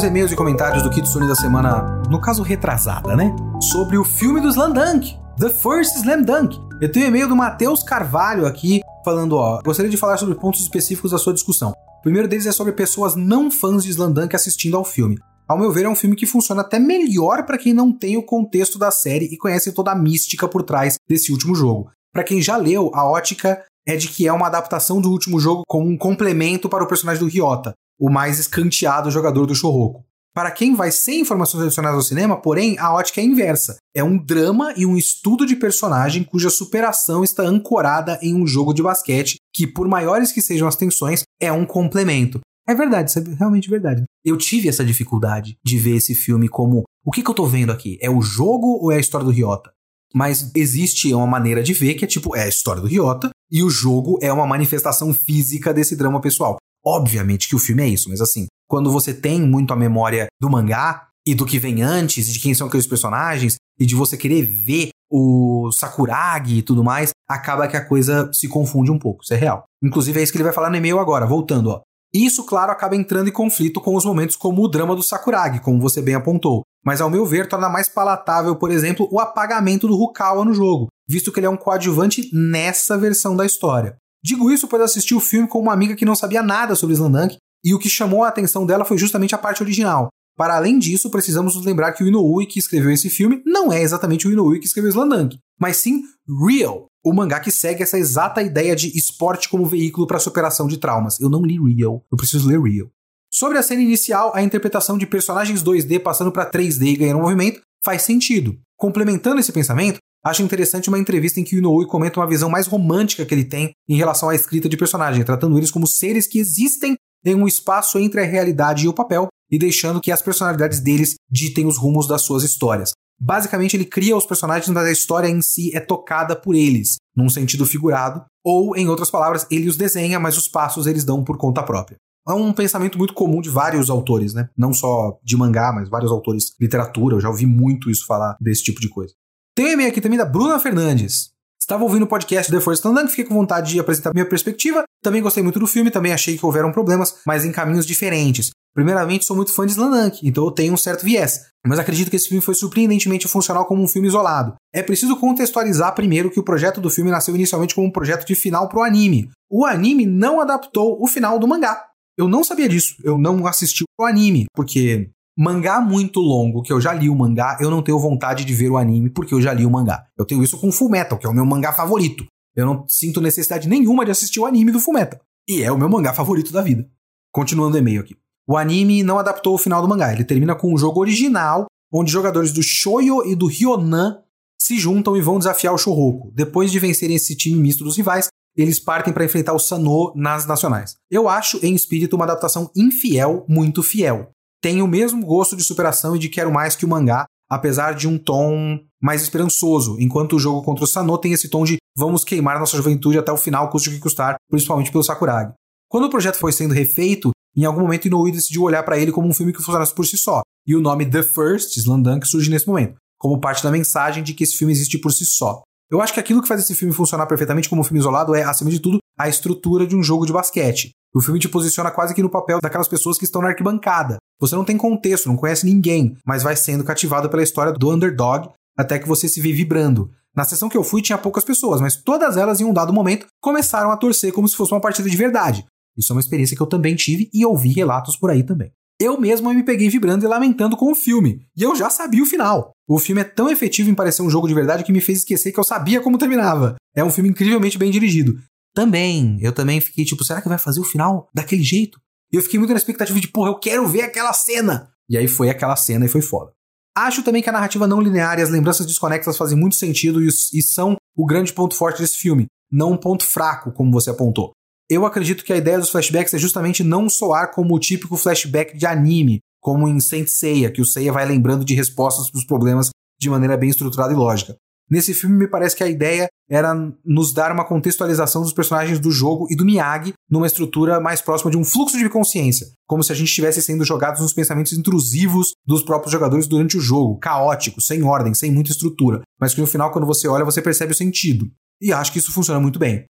[0.00, 3.36] Os e-mails e comentários do Kitsune da semana, no caso retrasada, né?
[3.60, 6.58] Sobre o filme do Slam Dunk, The First Slam Dunk.
[6.80, 11.10] Eu tenho e-mail do Matheus Carvalho aqui, falando, ó, gostaria de falar sobre pontos específicos
[11.10, 11.74] da sua discussão.
[11.98, 15.18] O primeiro deles é sobre pessoas não fãs de Slam Dunk assistindo ao filme.
[15.46, 18.22] Ao meu ver, é um filme que funciona até melhor para quem não tem o
[18.22, 21.90] contexto da série e conhece toda a mística por trás desse último jogo.
[22.10, 25.62] Para quem já leu, a ótica é de que é uma adaptação do último jogo
[25.68, 30.04] como um complemento para o personagem do Ryota, o mais escanteado jogador do Shoroku.
[30.32, 33.76] Para quem vai sem informações adicionadas ao cinema, porém, a ótica é inversa.
[33.94, 38.72] É um drama e um estudo de personagem cuja superação está ancorada em um jogo
[38.72, 42.40] de basquete que, por maiores que sejam as tensões, é um complemento.
[42.68, 44.04] É verdade, isso é realmente verdade.
[44.24, 47.72] Eu tive essa dificuldade de ver esse filme como o que, que eu tô vendo
[47.72, 47.98] aqui?
[48.00, 49.72] É o jogo ou é a história do Ryota?
[50.14, 53.62] Mas existe uma maneira de ver que é tipo, é a história do Ryota e
[53.62, 56.56] o jogo é uma manifestação física desse drama pessoal.
[56.84, 60.48] Obviamente que o filme é isso, mas assim, quando você tem muito a memória do
[60.50, 64.42] mangá e do que vem antes, de quem são aqueles personagens, e de você querer
[64.42, 69.34] ver o Sakuragi e tudo mais, acaba que a coisa se confunde um pouco, isso
[69.34, 69.64] é real.
[69.82, 71.80] Inclusive é isso que ele vai falar no e-mail agora, voltando, ó.
[72.12, 75.80] Isso, claro, acaba entrando em conflito com os momentos como o drama do Sakuragi, como
[75.80, 76.62] você bem apontou.
[76.84, 80.88] Mas, ao meu ver, torna mais palatável, por exemplo, o apagamento do Rukawa no jogo,
[81.08, 83.96] visto que ele é um coadjuvante nessa versão da história.
[84.22, 87.36] Digo isso pois assisti o filme com uma amiga que não sabia nada sobre Slandunk
[87.64, 90.08] e o que chamou a atenção dela foi justamente a parte original.
[90.36, 93.82] Para além disso, precisamos nos lembrar que o Inoue que escreveu esse filme não é
[93.82, 98.42] exatamente o Inoue que escreveu Slandunk, mas sim Real, o mangá que segue essa exata
[98.42, 101.20] ideia de esporte como veículo para superação de traumas.
[101.20, 102.88] Eu não li Real, eu preciso ler Real.
[103.32, 107.60] Sobre a cena inicial, a interpretação de personagens 2D passando para 3D e ganhando movimento
[107.84, 108.58] faz sentido.
[108.76, 112.66] Complementando esse pensamento, Acho interessante uma entrevista em que o Inoue comenta uma visão mais
[112.66, 116.38] romântica que ele tem em relação à escrita de personagem, tratando eles como seres que
[116.38, 116.94] existem
[117.24, 121.14] em um espaço entre a realidade e o papel e deixando que as personalidades deles
[121.30, 122.92] ditem os rumos das suas histórias.
[123.18, 127.28] Basicamente, ele cria os personagens, mas a história em si é tocada por eles, num
[127.28, 131.36] sentido figurado, ou, em outras palavras, ele os desenha, mas os passos eles dão por
[131.36, 131.98] conta própria.
[132.26, 134.48] É um pensamento muito comum de vários autores, né?
[134.56, 137.16] Não só de mangá, mas vários autores de literatura.
[137.16, 139.12] Eu já ouvi muito isso falar desse tipo de coisa.
[139.54, 141.30] Tem um e-mail aqui também da Bruna Fernandes.
[141.60, 144.84] Estava ouvindo o podcast The Force Standard, fiquei com vontade de apresentar minha perspectiva.
[145.02, 148.50] Também gostei muito do filme, também achei que houveram problemas, mas em caminhos diferentes.
[148.74, 151.40] Primeiramente, sou muito fã de Slandank, então eu tenho um certo viés.
[151.66, 154.54] Mas acredito que esse filme foi surpreendentemente funcional como um filme isolado.
[154.72, 158.34] É preciso contextualizar primeiro que o projeto do filme nasceu inicialmente como um projeto de
[158.34, 159.30] final pro anime.
[159.50, 161.84] O anime não adaptou o final do mangá.
[162.16, 165.10] Eu não sabia disso, eu não assisti o anime, porque
[165.42, 168.68] Mangá muito longo, que eu já li o mangá, eu não tenho vontade de ver
[168.68, 170.04] o anime porque eu já li o mangá.
[170.14, 172.26] Eu tenho isso com Full Metal, que é o meu mangá favorito.
[172.54, 175.18] Eu não sinto necessidade nenhuma de assistir o anime do Full Metal.
[175.48, 176.86] E é o meu mangá favorito da vida.
[177.32, 178.18] Continuando o e-mail aqui.
[178.46, 180.12] O anime não adaptou o final do mangá.
[180.12, 184.18] Ele termina com um jogo original, onde jogadores do Shoyo e do Ryonan
[184.60, 186.30] se juntam e vão desafiar o Shouhoku.
[186.34, 190.44] Depois de vencerem esse time misto dos rivais, eles partem para enfrentar o Sanô nas
[190.44, 190.98] nacionais.
[191.10, 196.14] Eu acho, em espírito, uma adaptação infiel, muito fiel tem o mesmo gosto de superação
[196.14, 200.38] e de quero mais que o mangá, apesar de um tom mais esperançoso, enquanto o
[200.38, 203.70] jogo contra o Sano tem esse tom de vamos queimar nossa juventude até o final,
[203.70, 205.52] custe o que custar, principalmente pelo Sakuragi.
[205.88, 209.26] Quando o projeto foi sendo refeito, em algum momento Inoue decidiu olhar para ele como
[209.26, 212.68] um filme que funcionasse por si só, e o nome The First, Slandunk, surge nesse
[212.68, 215.62] momento, como parte da mensagem de que esse filme existe por si só.
[215.90, 218.44] Eu acho que aquilo que faz esse filme funcionar perfeitamente como um filme isolado é,
[218.44, 220.92] acima de tudo, a estrutura de um jogo de basquete.
[221.12, 224.18] O filme te posiciona quase que no papel daquelas pessoas que estão na arquibancada.
[224.40, 228.48] Você não tem contexto, não conhece ninguém, mas vai sendo cativado pela história do underdog
[228.78, 230.10] até que você se vê vibrando.
[230.34, 233.26] Na sessão que eu fui tinha poucas pessoas, mas todas elas em um dado momento
[233.42, 235.66] começaram a torcer como se fosse uma partida de verdade.
[235.98, 238.70] Isso é uma experiência que eu também tive e ouvi relatos por aí também.
[239.00, 242.26] Eu mesmo me peguei vibrando e lamentando com o filme, e eu já sabia o
[242.26, 242.70] final.
[242.86, 245.52] O filme é tão efetivo em parecer um jogo de verdade que me fez esquecer
[245.52, 246.76] que eu sabia como terminava.
[246.94, 248.38] É um filme incrivelmente bem dirigido.
[248.74, 252.00] Também, eu também fiquei tipo, será que vai fazer o final daquele jeito?
[252.32, 254.90] E eu fiquei muito na expectativa de, porra, eu quero ver aquela cena.
[255.08, 256.52] E aí foi aquela cena e foi foda.
[256.96, 260.28] Acho também que a narrativa não linear e as lembranças desconexas fazem muito sentido e,
[260.28, 264.52] e são o grande ponto forte desse filme, não um ponto fraco, como você apontou.
[264.88, 268.76] Eu acredito que a ideia dos flashbacks é justamente não soar como o típico flashback
[268.76, 272.44] de anime, como em Saint Seiya, que o Seiya vai lembrando de respostas para os
[272.44, 272.90] problemas
[273.20, 274.56] de maneira bem estruturada e lógica.
[274.90, 276.74] Nesse filme, me parece que a ideia era
[277.04, 281.48] nos dar uma contextualização dos personagens do jogo e do Miyagi numa estrutura mais próxima
[281.48, 285.52] de um fluxo de consciência, como se a gente estivesse sendo jogados nos pensamentos intrusivos
[285.64, 289.66] dos próprios jogadores durante o jogo, caótico, sem ordem, sem muita estrutura, mas que no
[289.66, 291.46] final, quando você olha, você percebe o sentido.
[291.80, 293.04] E acho que isso funciona muito bem.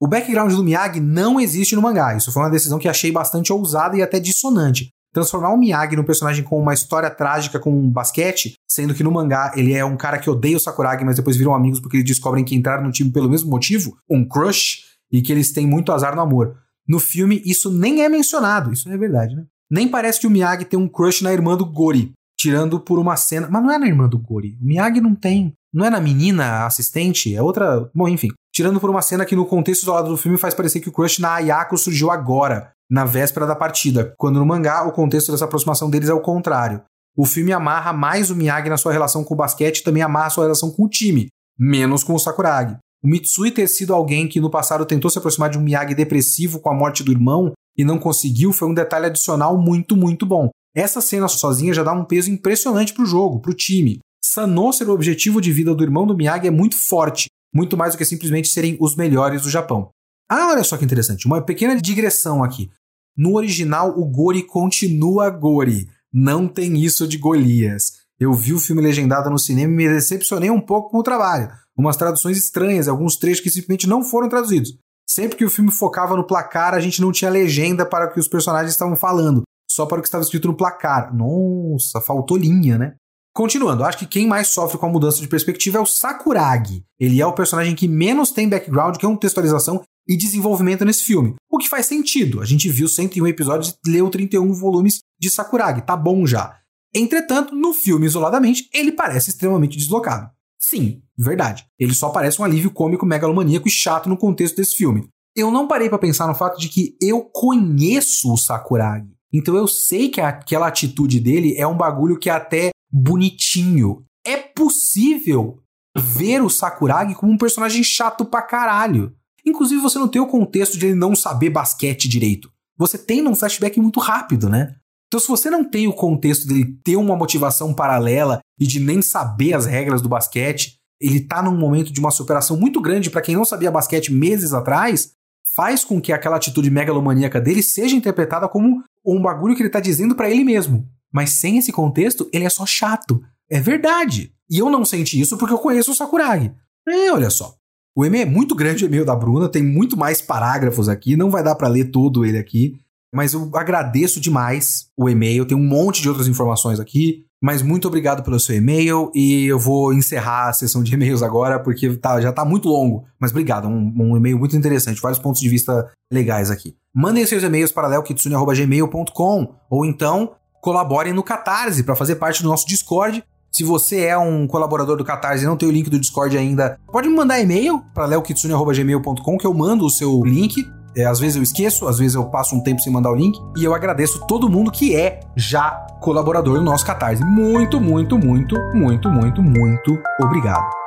[0.00, 3.52] O background do Miyagi não existe no mangá, isso foi uma decisão que achei bastante
[3.52, 7.88] ousada e até dissonante, transformar o Miyagi num personagem com uma história trágica com um
[7.88, 11.36] basquete, sendo que no mangá ele é um cara que odeia o Sakuragi, mas depois
[11.36, 15.22] viram amigos porque eles descobrem que entraram no time pelo mesmo motivo, um crush, e
[15.22, 16.56] que eles têm muito azar no amor.
[16.86, 19.44] No filme, isso nem é mencionado, isso é verdade, né?
[19.70, 23.16] Nem parece que o Miyagi tem um crush na irmã do Gori, tirando por uma
[23.16, 23.48] cena.
[23.50, 24.58] Mas não é na irmã do Gori.
[24.60, 25.54] O Miyagi não tem.
[25.72, 27.88] Não é na menina assistente, é outra.
[27.94, 28.28] Bom, enfim.
[28.54, 30.92] Tirando por uma cena que no contexto do lado do filme faz parecer que o
[30.92, 35.44] crush na Ayako surgiu agora, na véspera da partida, quando no mangá o contexto dessa
[35.44, 36.80] aproximação deles é o contrário.
[37.16, 40.30] O filme amarra mais o Miyagi na sua relação com o basquete e também amarra
[40.30, 41.26] sua relação com o time,
[41.58, 42.76] menos com o Sakuragi.
[43.02, 46.60] O Mitsui ter sido alguém que no passado tentou se aproximar de um Miyagi depressivo
[46.60, 50.48] com a morte do irmão e não conseguiu foi um detalhe adicional muito, muito bom.
[50.76, 53.98] Essa cena sozinha já dá um peso impressionante pro jogo, pro time.
[54.24, 57.94] Sanou ser o objetivo de vida do irmão do Miyagi é muito forte, muito mais
[57.94, 59.90] do que simplesmente serem os melhores do Japão.
[60.28, 62.70] Ah, olha só que interessante, uma pequena digressão aqui.
[63.16, 65.88] No original, o Gori continua Gori.
[66.12, 67.92] Não tem isso de Golias.
[68.18, 71.48] Eu vi o filme legendado no cinema e me decepcionei um pouco com o trabalho.
[71.76, 74.76] Umas traduções estranhas, alguns trechos que simplesmente não foram traduzidos.
[75.08, 78.18] Sempre que o filme focava no placar, a gente não tinha legenda para o que
[78.18, 81.14] os personagens estavam falando, só para o que estava escrito no placar.
[81.14, 82.94] Nossa, faltou linha, né?
[83.34, 86.84] Continuando, acho que quem mais sofre com a mudança de perspectiva é o Sakuragi.
[87.00, 91.34] Ele é o personagem que menos tem background, que é contextualização e desenvolvimento nesse filme.
[91.50, 92.40] O que faz sentido.
[92.40, 95.82] A gente viu 101 episódios e leu 31 volumes de Sakuragi.
[95.82, 96.56] Tá bom já.
[96.94, 100.30] Entretanto, no filme isoladamente, ele parece extremamente deslocado.
[100.56, 101.66] Sim, verdade.
[101.76, 105.08] Ele só parece um alívio cômico megalomaníaco e chato no contexto desse filme.
[105.34, 109.08] Eu não parei para pensar no fato de que eu conheço o Sakuragi.
[109.32, 114.04] Então eu sei que aquela atitude dele é um bagulho que até bonitinho.
[114.24, 115.58] É possível
[115.96, 119.12] ver o Sakuragi como um personagem chato pra caralho.
[119.44, 122.48] Inclusive, você não tem o contexto de ele não saber basquete direito.
[122.78, 124.76] Você tem num flashback muito rápido, né?
[125.08, 129.02] Então, se você não tem o contexto dele ter uma motivação paralela e de nem
[129.02, 133.20] saber as regras do basquete, ele tá num momento de uma superação muito grande para
[133.20, 135.12] quem não sabia basquete meses atrás,
[135.54, 139.80] faz com que aquela atitude megalomaníaca dele seja interpretada como um bagulho que ele tá
[139.80, 140.88] dizendo para ele mesmo.
[141.14, 143.22] Mas sem esse contexto, ele é só chato.
[143.48, 144.32] É verdade.
[144.50, 146.52] E eu não senti isso porque eu conheço o Sakuragi.
[146.88, 147.54] É, olha só.
[147.96, 151.30] O e-mail é muito grande, o e-mail da Bruna, tem muito mais parágrafos aqui, não
[151.30, 152.74] vai dar para ler todo ele aqui,
[153.14, 157.86] mas eu agradeço demais o e-mail, tem um monte de outras informações aqui, mas muito
[157.86, 162.20] obrigado pelo seu e-mail e eu vou encerrar a sessão de e-mails agora porque tá,
[162.20, 165.88] já tá muito longo, mas obrigado, um, um e-mail muito interessante, vários pontos de vista
[166.12, 166.74] legais aqui.
[166.92, 170.32] Mandem seus e-mails para leokitsune.gmail.com ou então
[170.64, 175.04] colaborem no Catarse para fazer parte do nosso Discord se você é um colaborador do
[175.04, 179.38] Catarse e não tem o link do Discord ainda, pode me mandar e-mail para leokitsune.gmail.com
[179.38, 180.56] que eu mando o seu link.
[180.96, 183.38] É, às vezes eu esqueço, às vezes eu passo um tempo sem mandar o link.
[183.56, 187.24] E eu agradeço todo mundo que é já colaborador do nosso Catarse.
[187.24, 190.83] Muito, muito, muito, muito, muito, muito obrigado.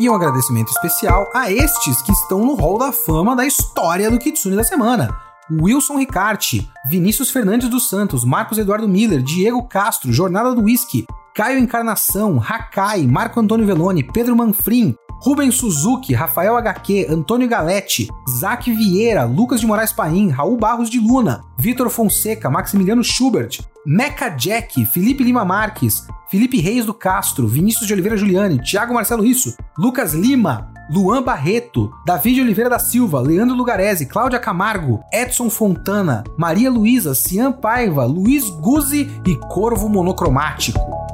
[0.00, 4.18] E um agradecimento especial a estes que estão no hall da fama da história do
[4.18, 5.08] Kitsune da semana.
[5.50, 11.58] Wilson Ricarte, Vinícius Fernandes dos Santos, Marcos Eduardo Miller, Diego Castro, Jornada do Whisky, Caio
[11.58, 18.08] Encarnação, Hakai, Marco Antônio Veloni, Pedro Manfrim, Rubens Suzuki, Rafael HQ, Antônio Galete,
[18.38, 24.28] Zac Vieira, Lucas de Moraes Paim, Raul Barros de Luna, Vitor Fonseca, Maximiliano Schubert, Meca
[24.28, 29.56] Jack, Felipe Lima Marques, Felipe Reis do Castro, Vinícius de Oliveira Juliane, Thiago Marcelo Risso,
[29.76, 36.24] Lucas Lima, Luan Barreto, Davi de Oliveira da Silva, Leandro Lugarese, Cláudia Camargo, Edson Fontana,
[36.36, 41.07] Maria Luísa, Cian Paiva, Luiz Guzzi e Corvo Monocromático.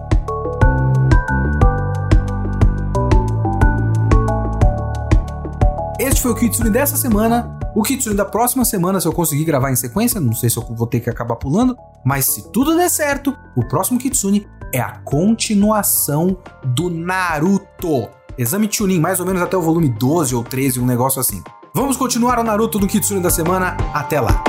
[6.04, 7.58] Este foi o Kitsune dessa semana.
[7.74, 10.62] O Kitsune da próxima semana, se eu conseguir gravar em sequência, não sei se eu
[10.62, 11.74] vou ter que acabar pulando,
[12.04, 18.06] mas se tudo der certo, o próximo Kitsune é a continuação do Naruto.
[18.36, 21.42] Exame Chunin, mais ou menos até o volume 12 ou 13, um negócio assim.
[21.74, 23.74] Vamos continuar o Naruto do Kitsune da semana.
[23.94, 24.44] Até lá!